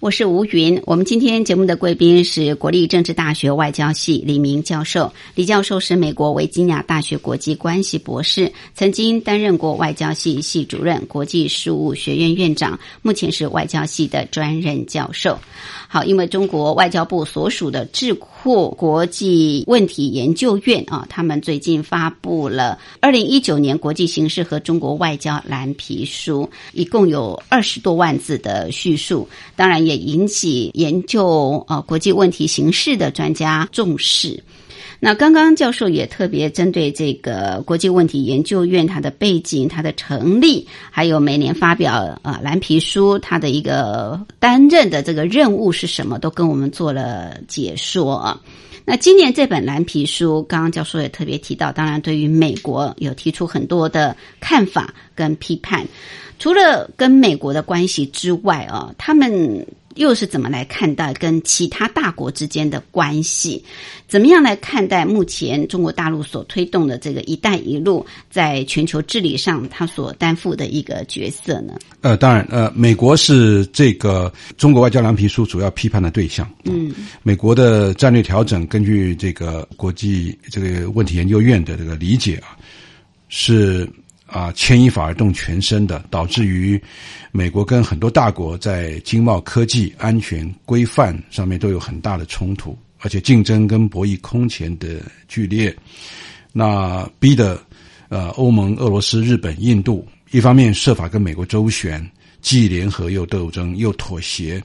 [0.00, 0.80] 我是吴云。
[0.86, 5.12] 我们今天节目的贵宾是国立政治大学外交系李明教授。
[5.34, 15.36] 李教授是美国维吉尼亚大学国际关系博士，曾经担任过外交系系主任、国际事务学院院长，目前是外交系的专任教授。
[15.88, 34.42] 好，因为中国外交部所属的智库国际问题研究院啊，他们最近发布了二零一九年国际形势和中国外交蓝皮书，一共有二十多万字的叙述，当然也引起研究呃国际问题形势的专家重视。
[35.00, 48.40] 那刚刚教授也特别针对这个国际问题研究院它的背景、它的成立，还有每年发表啊蓝皮书，它的一个担任的这个任务是什么，都跟我们做了解说啊。
[48.84, 55.86] 那今年这本蓝皮书，刚刚教授也特别提到，当然对于美国有提出很多的看法跟批判。
[56.38, 59.66] 除了跟美国的关系之外啊，他们
[59.98, 63.62] 又是怎么来看待跟其他大国之间的关系？
[64.06, 71.74] 怎么样来看待目前中国大陆所推动的这个“一带一路”在全球治理上它所担负的一个角色呢？
[72.00, 76.48] 呃，当然，呃，美国是这个中国外交蓝皮书主要批判的对象。
[76.64, 82.56] 嗯，美国的战略调整，根据这个国际这个问题研究院的这个理解啊，
[83.28, 83.86] 是
[84.28, 86.80] 啊牵一发而动全身的，导致于
[87.32, 95.74] 美国跟很多大国在经贸、科技、安全规范上面都有很大的冲突，而且竞争跟博弈空前的剧烈。
[96.52, 97.60] 那逼的
[98.08, 102.04] 呃欧盟、俄罗斯、日本、印度，一方面设法跟美国周旋，
[102.40, 104.60] 既联合又斗争又妥协；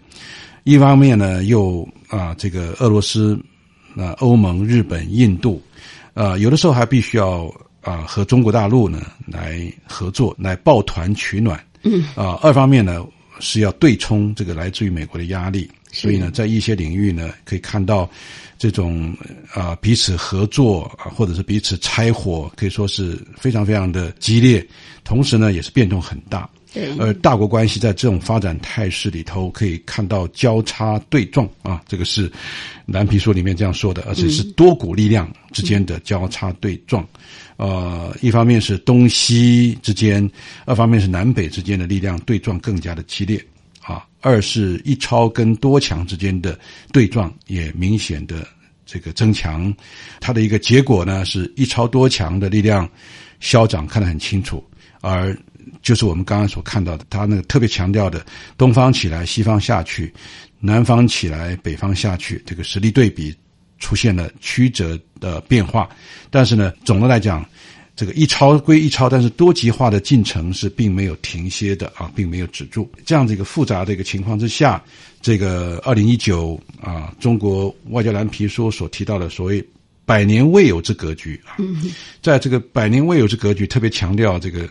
[0.63, 3.39] 一方面呢又啊这个俄罗斯、
[3.95, 5.61] 啊欧盟、日本、印度，
[6.13, 7.53] 呃有的时候还必须要
[7.83, 11.63] 啊和中国大陆呢来合作，来抱团取暖。
[11.83, 13.05] 嗯啊，二方面呢
[13.39, 18.09] 是要对冲这个来自于美国的压力，所以呢，在一些领域呢可以看到
[18.57, 19.13] 这种
[19.53, 24.65] 啊彼此合作啊，或者是彼此拆伙，可以说是非常非常的激烈，
[25.03, 26.49] 同时呢也是变动很大。
[26.73, 32.31] 对，而大国关系在这种发展态势里头，可以看到交叉对撞啊，这个是
[32.87, 37.07] 蓝皮书里面这样说的，而且是多股力量之间的交叉对撞。
[37.57, 40.27] 呃，一方面是东西之间，
[40.65, 43.39] 二方面是南北之间的力量对撞更加的激烈
[43.79, 44.03] 啊。
[44.21, 46.57] 二是一超跟多强之间的
[46.91, 48.47] 对撞也明显的
[48.83, 49.71] 这个增强，
[50.19, 52.89] 它的一个结果呢，是一超多强的力量
[53.39, 54.63] 消长看得很清楚，
[55.01, 55.37] 而
[55.81, 58.25] 就是我们刚刚所看到的，他那个特别强调的
[58.57, 60.13] 东方起来，西方下去，
[60.59, 63.35] 南方起来，北方下去，这个实力对比
[63.79, 65.89] 出现了曲折的变化。
[66.29, 67.45] 但是呢，总的来讲，
[67.95, 72.91] 这个一超归一超，但是多极化的进程是并没有停歇的啊，并没有止住。
[73.05, 74.83] 这样的一个复杂的一个情况之下，
[75.21, 79.63] 这个二零一九啊，中国外交蓝皮书所提到的所谓
[80.05, 81.55] 百年未有之格局啊，
[82.21, 84.67] 在这个百年未有之格局，特别强调这个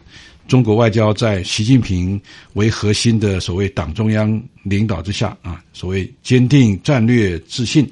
[0.49, 2.21] 中国外交在习近平
[2.55, 7.91] 为核心的所谓党中央领导之下啊，所谓坚定战略自信，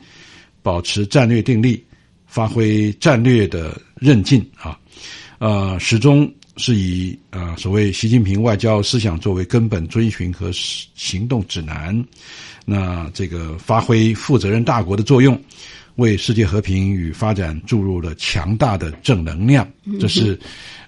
[0.63, 1.83] 保持战略定力，
[2.27, 4.79] 发挥战略的韧劲啊，
[5.39, 12.05] 呃，始终是以呃所谓习近平外交思想作为根本遵循和行动指南，
[12.67, 15.41] 那这个发挥负责任大国的作用。
[16.01, 19.69] 为世界和平与发展注入了强大的正能量，
[20.01, 20.37] 这是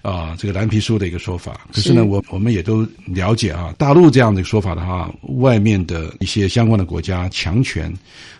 [0.01, 1.65] 啊、这个蓝皮书的一个说法。
[1.71, 7.93] 可是呢，我我们也都了解啊，大陆这样的说法的话，外面的一些相关的国家强权，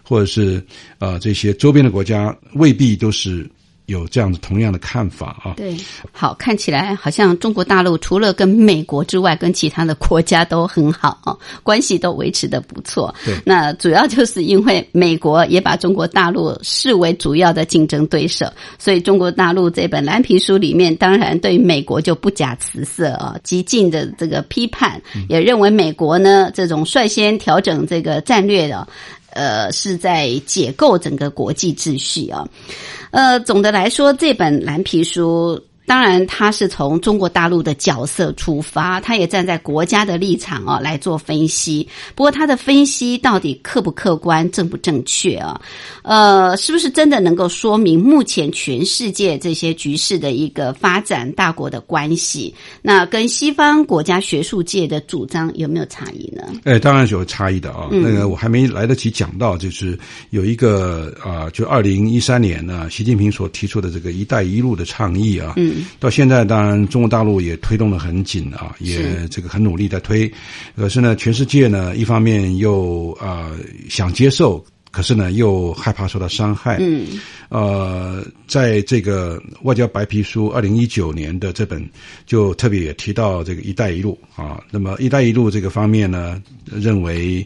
[0.03, 0.61] 或者是
[0.99, 3.49] 呃这些周边的国家，未必都是
[3.87, 5.53] 有这样子同样的看法啊。
[5.57, 5.75] 对，
[6.11, 13.13] 好，看起来好像中国大陆除了跟美国之外，跟其他的国家都很好哦， 关系都维持的不错。
[13.25, 18.45] 对那主要就是因为美国也把中国大陆视为主要的竞争对手，
[18.79, 28.87] 所以中国大陆这本蓝皮书里面，当然对美国就不假辞色啊，激进的这个批判，也认为美国呢这种率先调整这个战略的。
[29.33, 32.47] 呃是在解构整个国际秩序啊。
[33.11, 35.61] 呃，总的来说，这本蓝皮书。
[35.85, 41.85] 当然，他是从中国大陆的角色出发，他也站在国家的立场啊来做分析。
[42.15, 45.59] 不过，他的分析到底客不客观、正不正确啊？
[46.03, 52.55] 呃，是不是真的能够说明目前全世界这些局势的一个发展、大国的关系？
[52.81, 56.43] 那跟西方国家学术界的主张有没有差异呢？
[56.63, 57.89] 哎，当然是有差异的啊。
[57.91, 65.53] 那个我还没来得及讲到，就是有一个啊，就二零一三年呢，习近平所提出的这个“一带一路”的倡议啊。
[65.57, 65.72] 嗯。
[65.99, 70.31] 到现在，当然中国大陆也推动的很紧啊，也这个很努力在推。
[70.75, 73.51] 可是呢，全世界呢，一方面又啊
[73.89, 76.77] 想接受，可是呢又害怕受到伤害。
[76.79, 77.19] 嗯。
[77.49, 81.87] 呃，在这个外交白皮书二零一九年的这本，
[82.25, 84.59] 就特别也提到这个“一带一路”啊。
[84.71, 87.45] 那么“一带一路”这个方面呢，认为。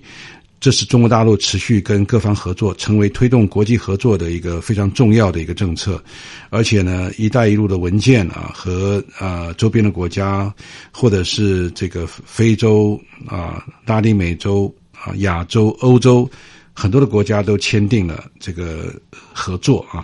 [0.59, 6.03] 这是中国大陆持续跟各方合作，成为推动国际合作的一个非常重要的一个政策。
[6.49, 10.51] 而且呢，“一带一路”的文件啊，和啊周边的国家，
[10.91, 16.29] 或者是这个非洲啊、拉丁美洲啊、亚洲、欧洲
[16.73, 18.93] 很多的国家都签订了这个
[19.31, 20.03] 合作啊。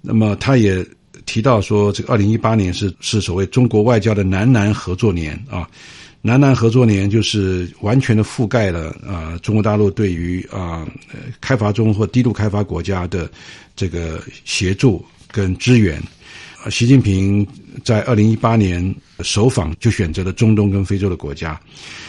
[0.00, 0.86] 那么，他也
[1.26, 5.68] 提到说，这个二零一八年是是所谓中国外交的南南合作年啊。
[6.20, 10.86] 南南合作年就是完全的覆盖了啊，中国大陆对于啊
[11.40, 13.30] 开发中或低度开发国家的
[13.76, 16.02] 这个协助跟支援。
[16.70, 17.46] 习近平
[17.84, 21.58] 在二零一八年首访就选择了中东跟非洲的国家。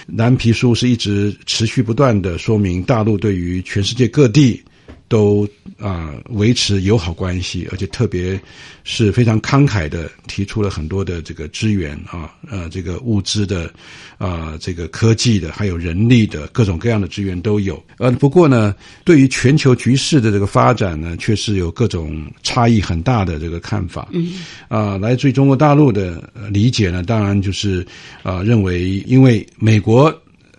[0.08, 4.62] 蓝皮书是一直持续不断的说明大陆对于全世界各地。
[5.08, 5.48] 都
[5.80, 8.40] 啊维持友好关系，而且特别
[8.84, 13.72] 是非常慷慨的提出了很多的这个资源啊，呃，这个物资的
[14.18, 17.82] 啊，这个科技的，还有人力的各种各样的资源都有。
[17.98, 24.10] 呃，不过呢，对于全球局势的这个发展呢，却是有各种差异很大的这个看法。
[24.12, 24.34] 嗯，
[24.68, 27.86] 啊，来自于中国大陆的理解呢，当然就是
[28.22, 30.14] 啊，认为因为美国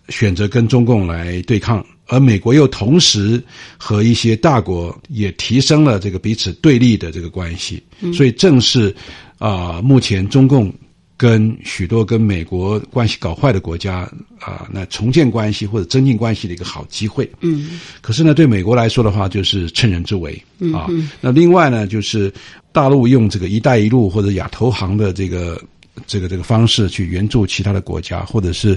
[0.09, 1.85] 选择跟中共来对抗。
[2.11, 3.41] 而美国又同时
[3.79, 7.81] 和一些大国也提升了这个彼此对立的这个关系，
[8.13, 8.93] 所以正是
[9.39, 10.73] 啊，目前中共
[11.17, 17.31] 跟许多跟美国关系搞坏的国家啊，那重建关系或者增进关系的一个好机会。
[17.43, 20.35] 嗯，可是呢，对美国来说的话，就是趁人之危
[20.75, 20.89] 啊。
[21.21, 22.33] 那另外呢，就是
[22.73, 25.63] 大陆用这个“一带一路”或者亚投行的这个
[26.09, 28.77] 这个这个方式去援助其他的国家，或者是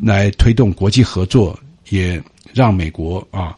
[0.00, 1.58] 来推动国际合作，
[1.90, 2.18] 也。
[2.56, 3.54] 让美国啊，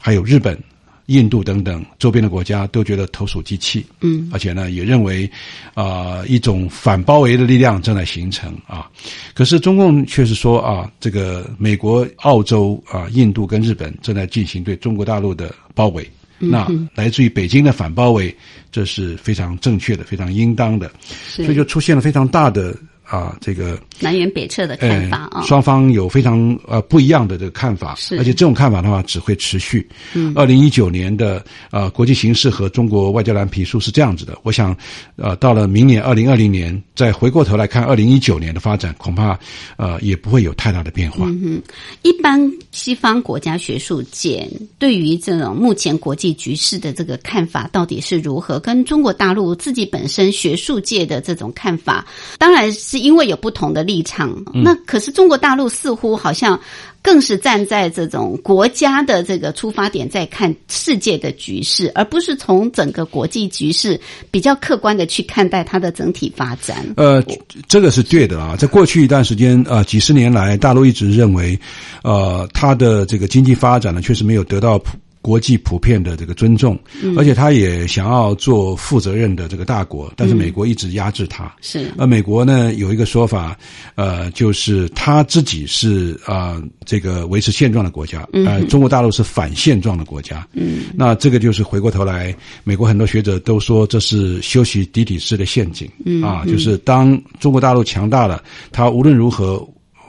[0.00, 0.58] 还有日本、
[1.06, 5.30] 印度等等周边的国家都觉得投鼠忌器，嗯，而且呢，也认为
[5.74, 8.90] 啊，一种反包围的力量正在形成啊。
[9.32, 16.66] 可是中共却是说啊，这个美国、澳洲啊、印度跟日本正在进行对中国大陆的包围，那
[16.96, 18.34] 来自于北京的反包围，
[18.72, 20.90] 这是非常正确的、非常应当的，
[21.28, 22.76] 所以就出现了非常大的。
[23.04, 29.86] 啊，这个南辕北辙的看法啊，双方有非常呃不一样的这个看法，是，而且这种看法的话只会持续。
[30.14, 34.74] 嗯，二零一九年的呃国际形势和中国外交蓝皮书是这样子的，我想
[35.16, 39.38] 呃到了明年二零二零年再回过头来看二零一九年的发展，恐怕
[39.76, 41.26] 呃也不会有太大的变化。
[41.26, 41.62] 嗯哼，
[42.02, 42.40] 一般
[42.70, 44.48] 西方国家学术界
[44.78, 48.58] 对于这种目前国际局势的这个看法到底是如何？
[48.58, 52.06] 跟中国大陆自己本身学术界的这种看法，
[52.38, 53.02] 当然是。
[53.02, 56.60] 因为有不同的立场，那可是中国大陆似乎好像
[57.02, 66.86] 更是站在这种国家的这个出发点在看世界的局势，而不是从整个国际局势比较客观的去看待它的整体发展。
[66.96, 67.20] 呃，
[67.66, 71.58] 这个是对的啊，在过去一段时间呃，几十年来，大陆一直认为，
[72.04, 74.96] 呃，它的这个经济发展呢，确实没有得到普。
[75.22, 76.76] 国际普遍的这个尊重，
[77.16, 81.54] 而且他也想要做负责任的这个大国，但是美国一直压制他。
[81.60, 83.56] 是，而美国呢有一个说法，
[83.94, 90.44] 呃，就是他自己是啊这个维持现状的国家，呃，中国大陆是反现状的国家。
[90.54, 95.88] 嗯，那这个就是回过头来，美国很多学者都说这是修习底底式的陷阱。
[96.04, 98.42] 嗯，啊，就是当中国大陆强大了，
[98.72, 99.64] 他无论如何。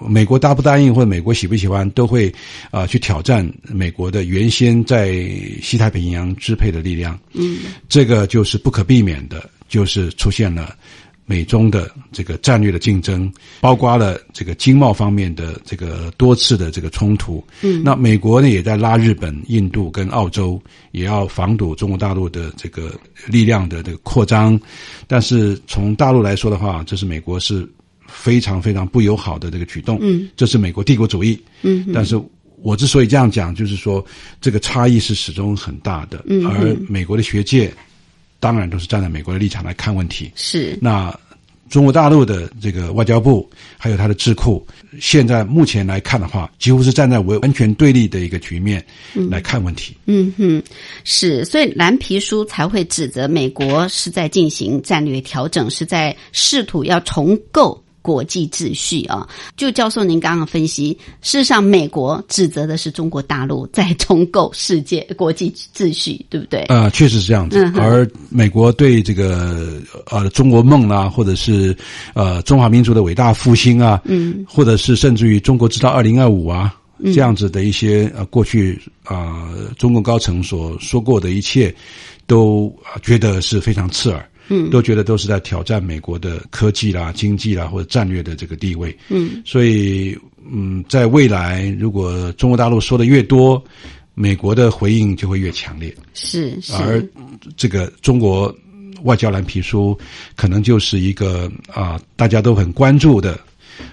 [0.07, 2.33] 美国答不答应，或者美国喜不喜欢，都会
[2.71, 5.13] 啊去挑战美国的原先在
[5.61, 7.17] 西太平洋支配的力量。
[7.33, 10.75] 嗯，这个就是不可避免的，就是出现了
[11.25, 13.31] 美中的这个战略的竞争，
[13.61, 17.43] 包括了这个经贸方面的这个多次的这个冲突。
[17.61, 22.93] 嗯，那美国呢也在拉日本、印度跟澳洲，也要防堵中国大陆的这个
[23.27, 24.59] 力量的这个扩张。
[25.07, 27.67] 但是从大陆来说的话，这是美国是。
[28.13, 32.21] 非常非常不友好的这个举动，嗯，这是美国帝国主义，嗯，但是
[32.61, 34.05] 我之所以这样讲，就是说
[34.39, 37.73] 这个差异是始终很大的，嗯而美国的学界
[38.39, 40.31] 当然都是站在美国的立场来看问题。
[40.35, 40.77] 是。
[40.81, 41.13] 那
[41.69, 43.49] 中国大陆的这个外交部
[43.79, 44.63] 还有它的智库，
[44.99, 48.85] 现在目前来看的话，几乎是站在完完全对立的一个局面
[49.29, 49.97] 来看问题。
[50.05, 50.61] 嗯哼，
[51.03, 59.27] 是，所以蓝皮书才会指责美国是在进行战略调整，是在试图要重构国际秩序啊。
[59.57, 66.59] 就教授您刚刚分析，事实上美国指责的是中国大陆在重构世界国际秩序，对不对？
[66.69, 67.57] 呃，确实是这样子。
[67.57, 69.81] 嗯而美国对这个
[70.11, 71.75] 呃中国梦啦、或者是
[72.13, 76.75] 呃中华民族的伟大复兴啊，嗯，或者是甚至于中国制造二零二五啊，
[77.05, 81.73] 这样子的一些呃过去啊、呃中共高层所说过的一切，
[82.27, 84.29] 都、呃觉得是非常刺耳。
[84.49, 88.95] 嗯都觉得都是在挑战美国的科技啦、经济啦或者战略的这个地位。
[89.09, 90.17] 嗯，所以
[90.51, 93.63] 嗯，在未来如果中国大陆说的越多，
[94.13, 95.95] 美国的回应就会越强烈。
[96.13, 97.03] 是是，而
[97.55, 98.53] 这个中国
[99.03, 99.97] 外交蓝皮书
[100.35, 103.39] 可能就是一个啊、大家都很关注的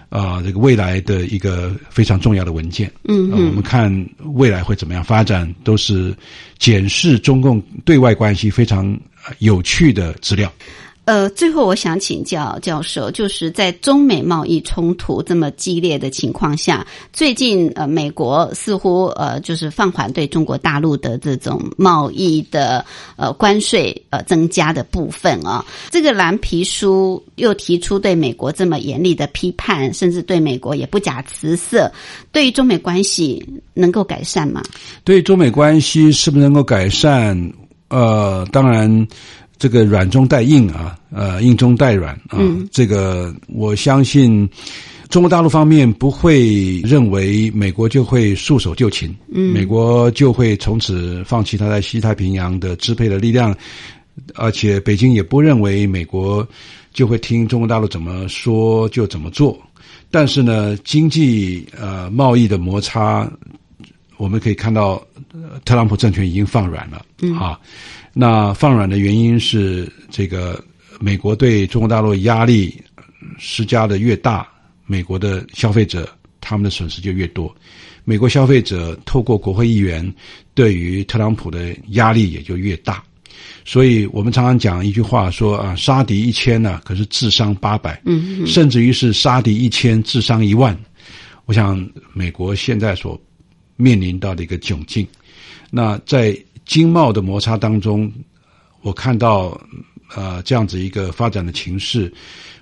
[0.08, 2.90] 啊、这个未来的一个非常重要的文件。
[3.04, 3.90] 嗯呃我们看
[4.34, 6.14] 未来会怎么样发展，都是
[6.58, 8.86] 检视中共对外关系非常
[9.19, 10.52] 呃有趣的资料。
[11.06, 22.84] 呃，最后我想请教教授，就是在中美贸易冲突这么激烈的情况下，最近呃，美国似乎呃就是放缓对中国大陆的这种贸易的
[23.16, 25.64] 呃关税呃增加的部分啊。
[25.90, 31.90] 这个蓝皮书又提出对美国这么严厉的批判，甚至对美国也不假辞色，
[32.30, 34.62] 对于中美关系能够改善吗？
[35.02, 37.52] 对中美关系是不是能够改善？
[37.90, 39.06] 呃，当然，
[39.58, 44.48] 这个软中带硬啊，呃，硬中带软啊，嗯这个我相信。
[45.10, 53.52] 中国大陆方面不会认为美国就会束手就擒，嗯美国就会从此放弃它在西太平洋的支配的力量，
[54.36, 56.46] 而且北京也不认为美国
[56.94, 59.58] 就会听中国大陆怎么说就怎么做。
[60.12, 63.28] 但是呢，经济呃贸易的摩擦，
[64.20, 65.02] 我们可以看到，
[65.32, 67.02] 呃特朗普政权已经放软了、
[67.40, 67.58] 啊。
[68.12, 70.62] 那放软的原因是这个
[71.00, 72.78] 美国对中国大陆压力
[73.38, 74.46] 施加的越大，
[74.84, 76.06] 美国的消费者
[76.38, 77.50] 他们的损失就越多。
[78.04, 80.14] 美国消费者透过国会议员
[80.52, 83.02] 对于特朗普的压力也就越大。
[83.64, 90.78] 所以我们常常讲一句话说啊，杀敌一千呢、可是智商八百，嗯，甚至于是杀敌一千，智商一万。
[91.46, 93.18] 我想美国现在所
[93.80, 95.06] 面临到的一个窘境，
[95.70, 98.12] 那在经贸的摩擦当中，
[98.82, 99.58] 我看到
[100.14, 102.12] 呃这样子一个发展的情势，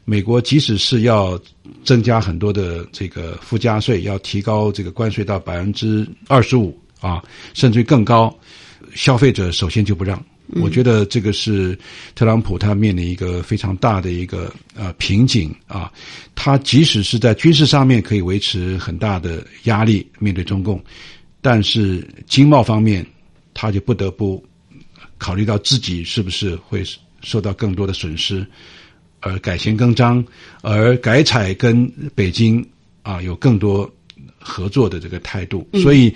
[0.05, 1.39] 美国即使是要
[1.85, 8.33] 增加很多的这个附加税，要提高这个关税到百分之二十五啊，甚至更高，
[8.95, 10.25] 消费者首先就不让。
[10.57, 11.79] 我觉得这个是
[12.15, 15.93] 特朗普他面临一个非常大的一个呃瓶颈啊，
[16.35, 20.83] 他即使是在军事上面可以维持很大的压力面对中共，
[21.43, 23.05] 但是经贸方面
[23.53, 24.43] 他就不得不
[25.19, 26.83] 考虑到自己是不是会
[27.21, 28.47] 受到更多的损失，
[29.21, 30.25] 而改弦更张，
[30.63, 32.67] 而改采跟北京
[33.03, 33.91] 啊有更多
[34.39, 36.15] 合作的这个态度，所以。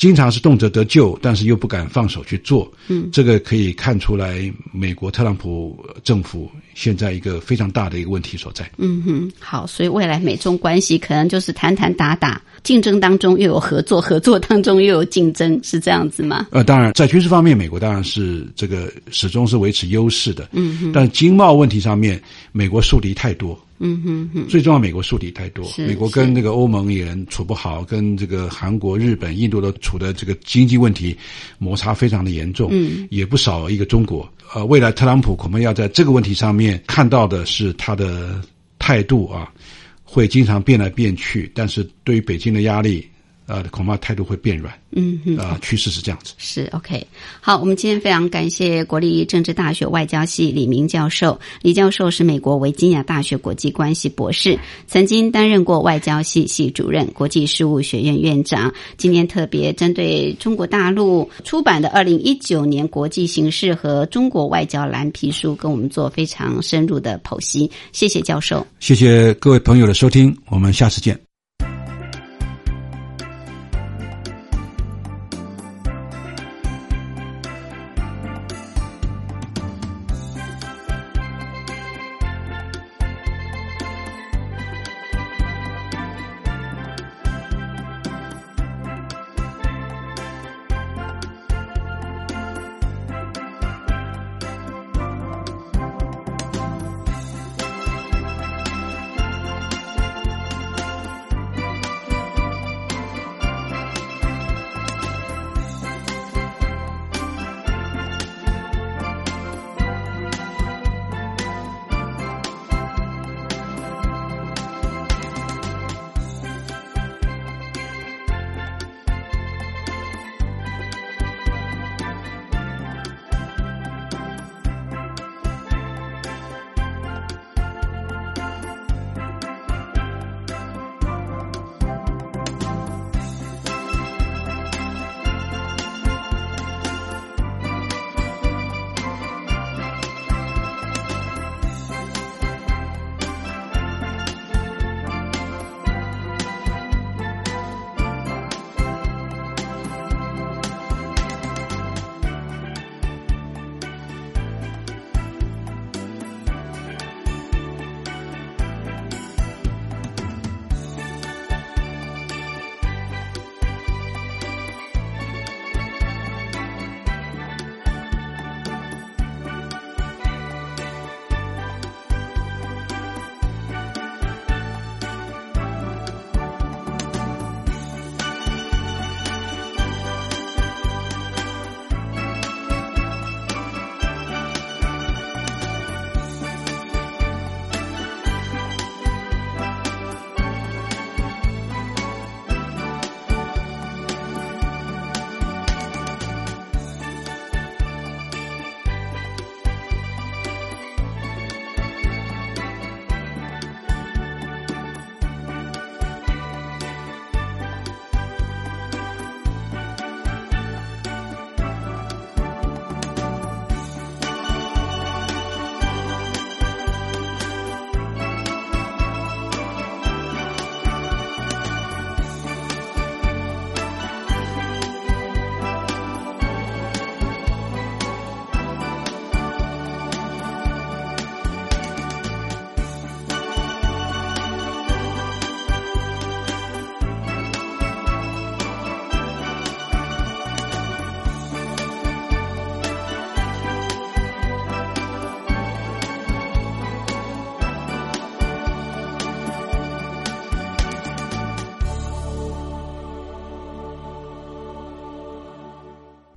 [0.00, 2.72] 经常是动辄得咎，但是又不敢放手去做。
[2.88, 8.66] 嗯，这个可以看出来，美国特朗普政府现在一个非常大的一个问题所在。
[8.78, 16.46] 嗯哼，好，所以未来美中关系可能就是谈谈打打，竞争当中又有合作，合作当中又有竞争，是这样子吗？
[16.50, 20.48] 呃，当然，在军事方面，美国当然是这个始终是维持优势的。
[20.52, 22.18] 嗯哼，但经贸问题上面，
[22.52, 23.54] 美国树敌太多。
[23.82, 25.66] 嗯哼哼，最重要，美国树敌太多。
[25.78, 31.16] 美国跟那个欧盟也处不好，跟这个韩国、日本、印度都处的这个经济问题
[31.58, 32.68] 摩擦非常的严重。
[32.72, 34.30] 嗯，也不少一个中国。
[34.54, 38.38] 呃，未来特朗普恐怕要在这个问题上面看到的是他的
[38.78, 39.50] 态度啊，
[40.04, 43.06] 会经常变来变去，但是对于北京的压力，
[43.50, 44.72] 呃，恐怕态度会变软。
[44.92, 45.36] 嗯嗯。
[45.36, 46.34] 啊、趋势是这样子。
[46.38, 47.04] 是 OK，
[47.40, 51.38] 好，我们今天非常感谢国立政治大学外交系李明教授。
[51.62, 58.72] 李教授是美国维吉尼亚大学国际关系博士，曾经担任过外交系系主任、国际事务学院院长。
[58.96, 67.70] 今天特别针对中国大陆出版的《二零一九年国际形势和中国外交蓝皮书》，跟我们做非常深入的剖析。
[67.92, 68.64] 谢谢教授。
[68.78, 71.29] 谢谢各位朋友的收听，我们下次见。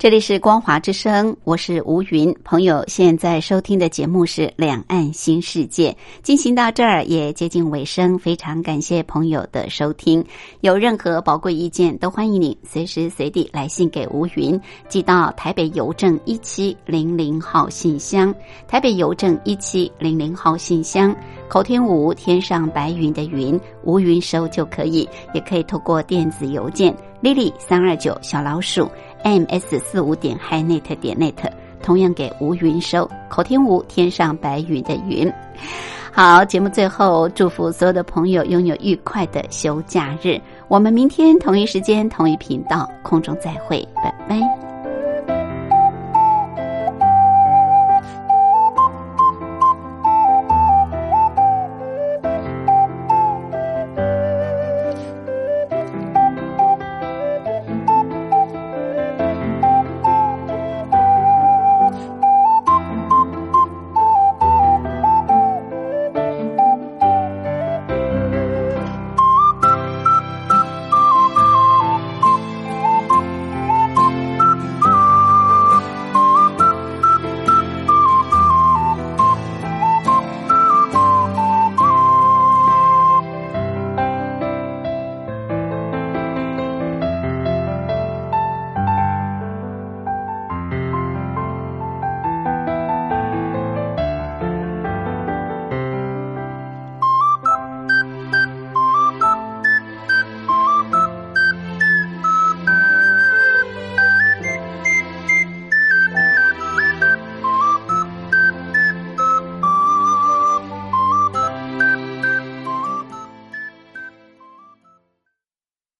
[0.03, 2.35] 这里是光华之声，我是吴云。
[2.43, 5.91] 朋友现在收听的节目是《两岸新世界》，
[6.21, 10.21] 进行到这儿也接近尾声，非常感谢朋友的收听。
[10.59, 18.35] 有任何宝贵意见，都欢迎你随时随地来信给吴云，寄到台北邮政一七零零号信箱。
[18.67, 21.15] 台北邮政一七零零号信箱，
[21.47, 28.91] 口天吴天上白云的云，吴云收就可以，也可以透过电子邮件 lily 三二九小老鼠。
[29.23, 31.33] Ms 四五点 hi net 点 net，
[31.81, 35.31] 同样给吴云收，口天吴天上白云的云。
[36.11, 40.39] 好，节目最后祝福所有的朋友拥有愉快的休假日。
[40.67, 44.72] 我们明天同一时间同一频道空中再会，拜拜。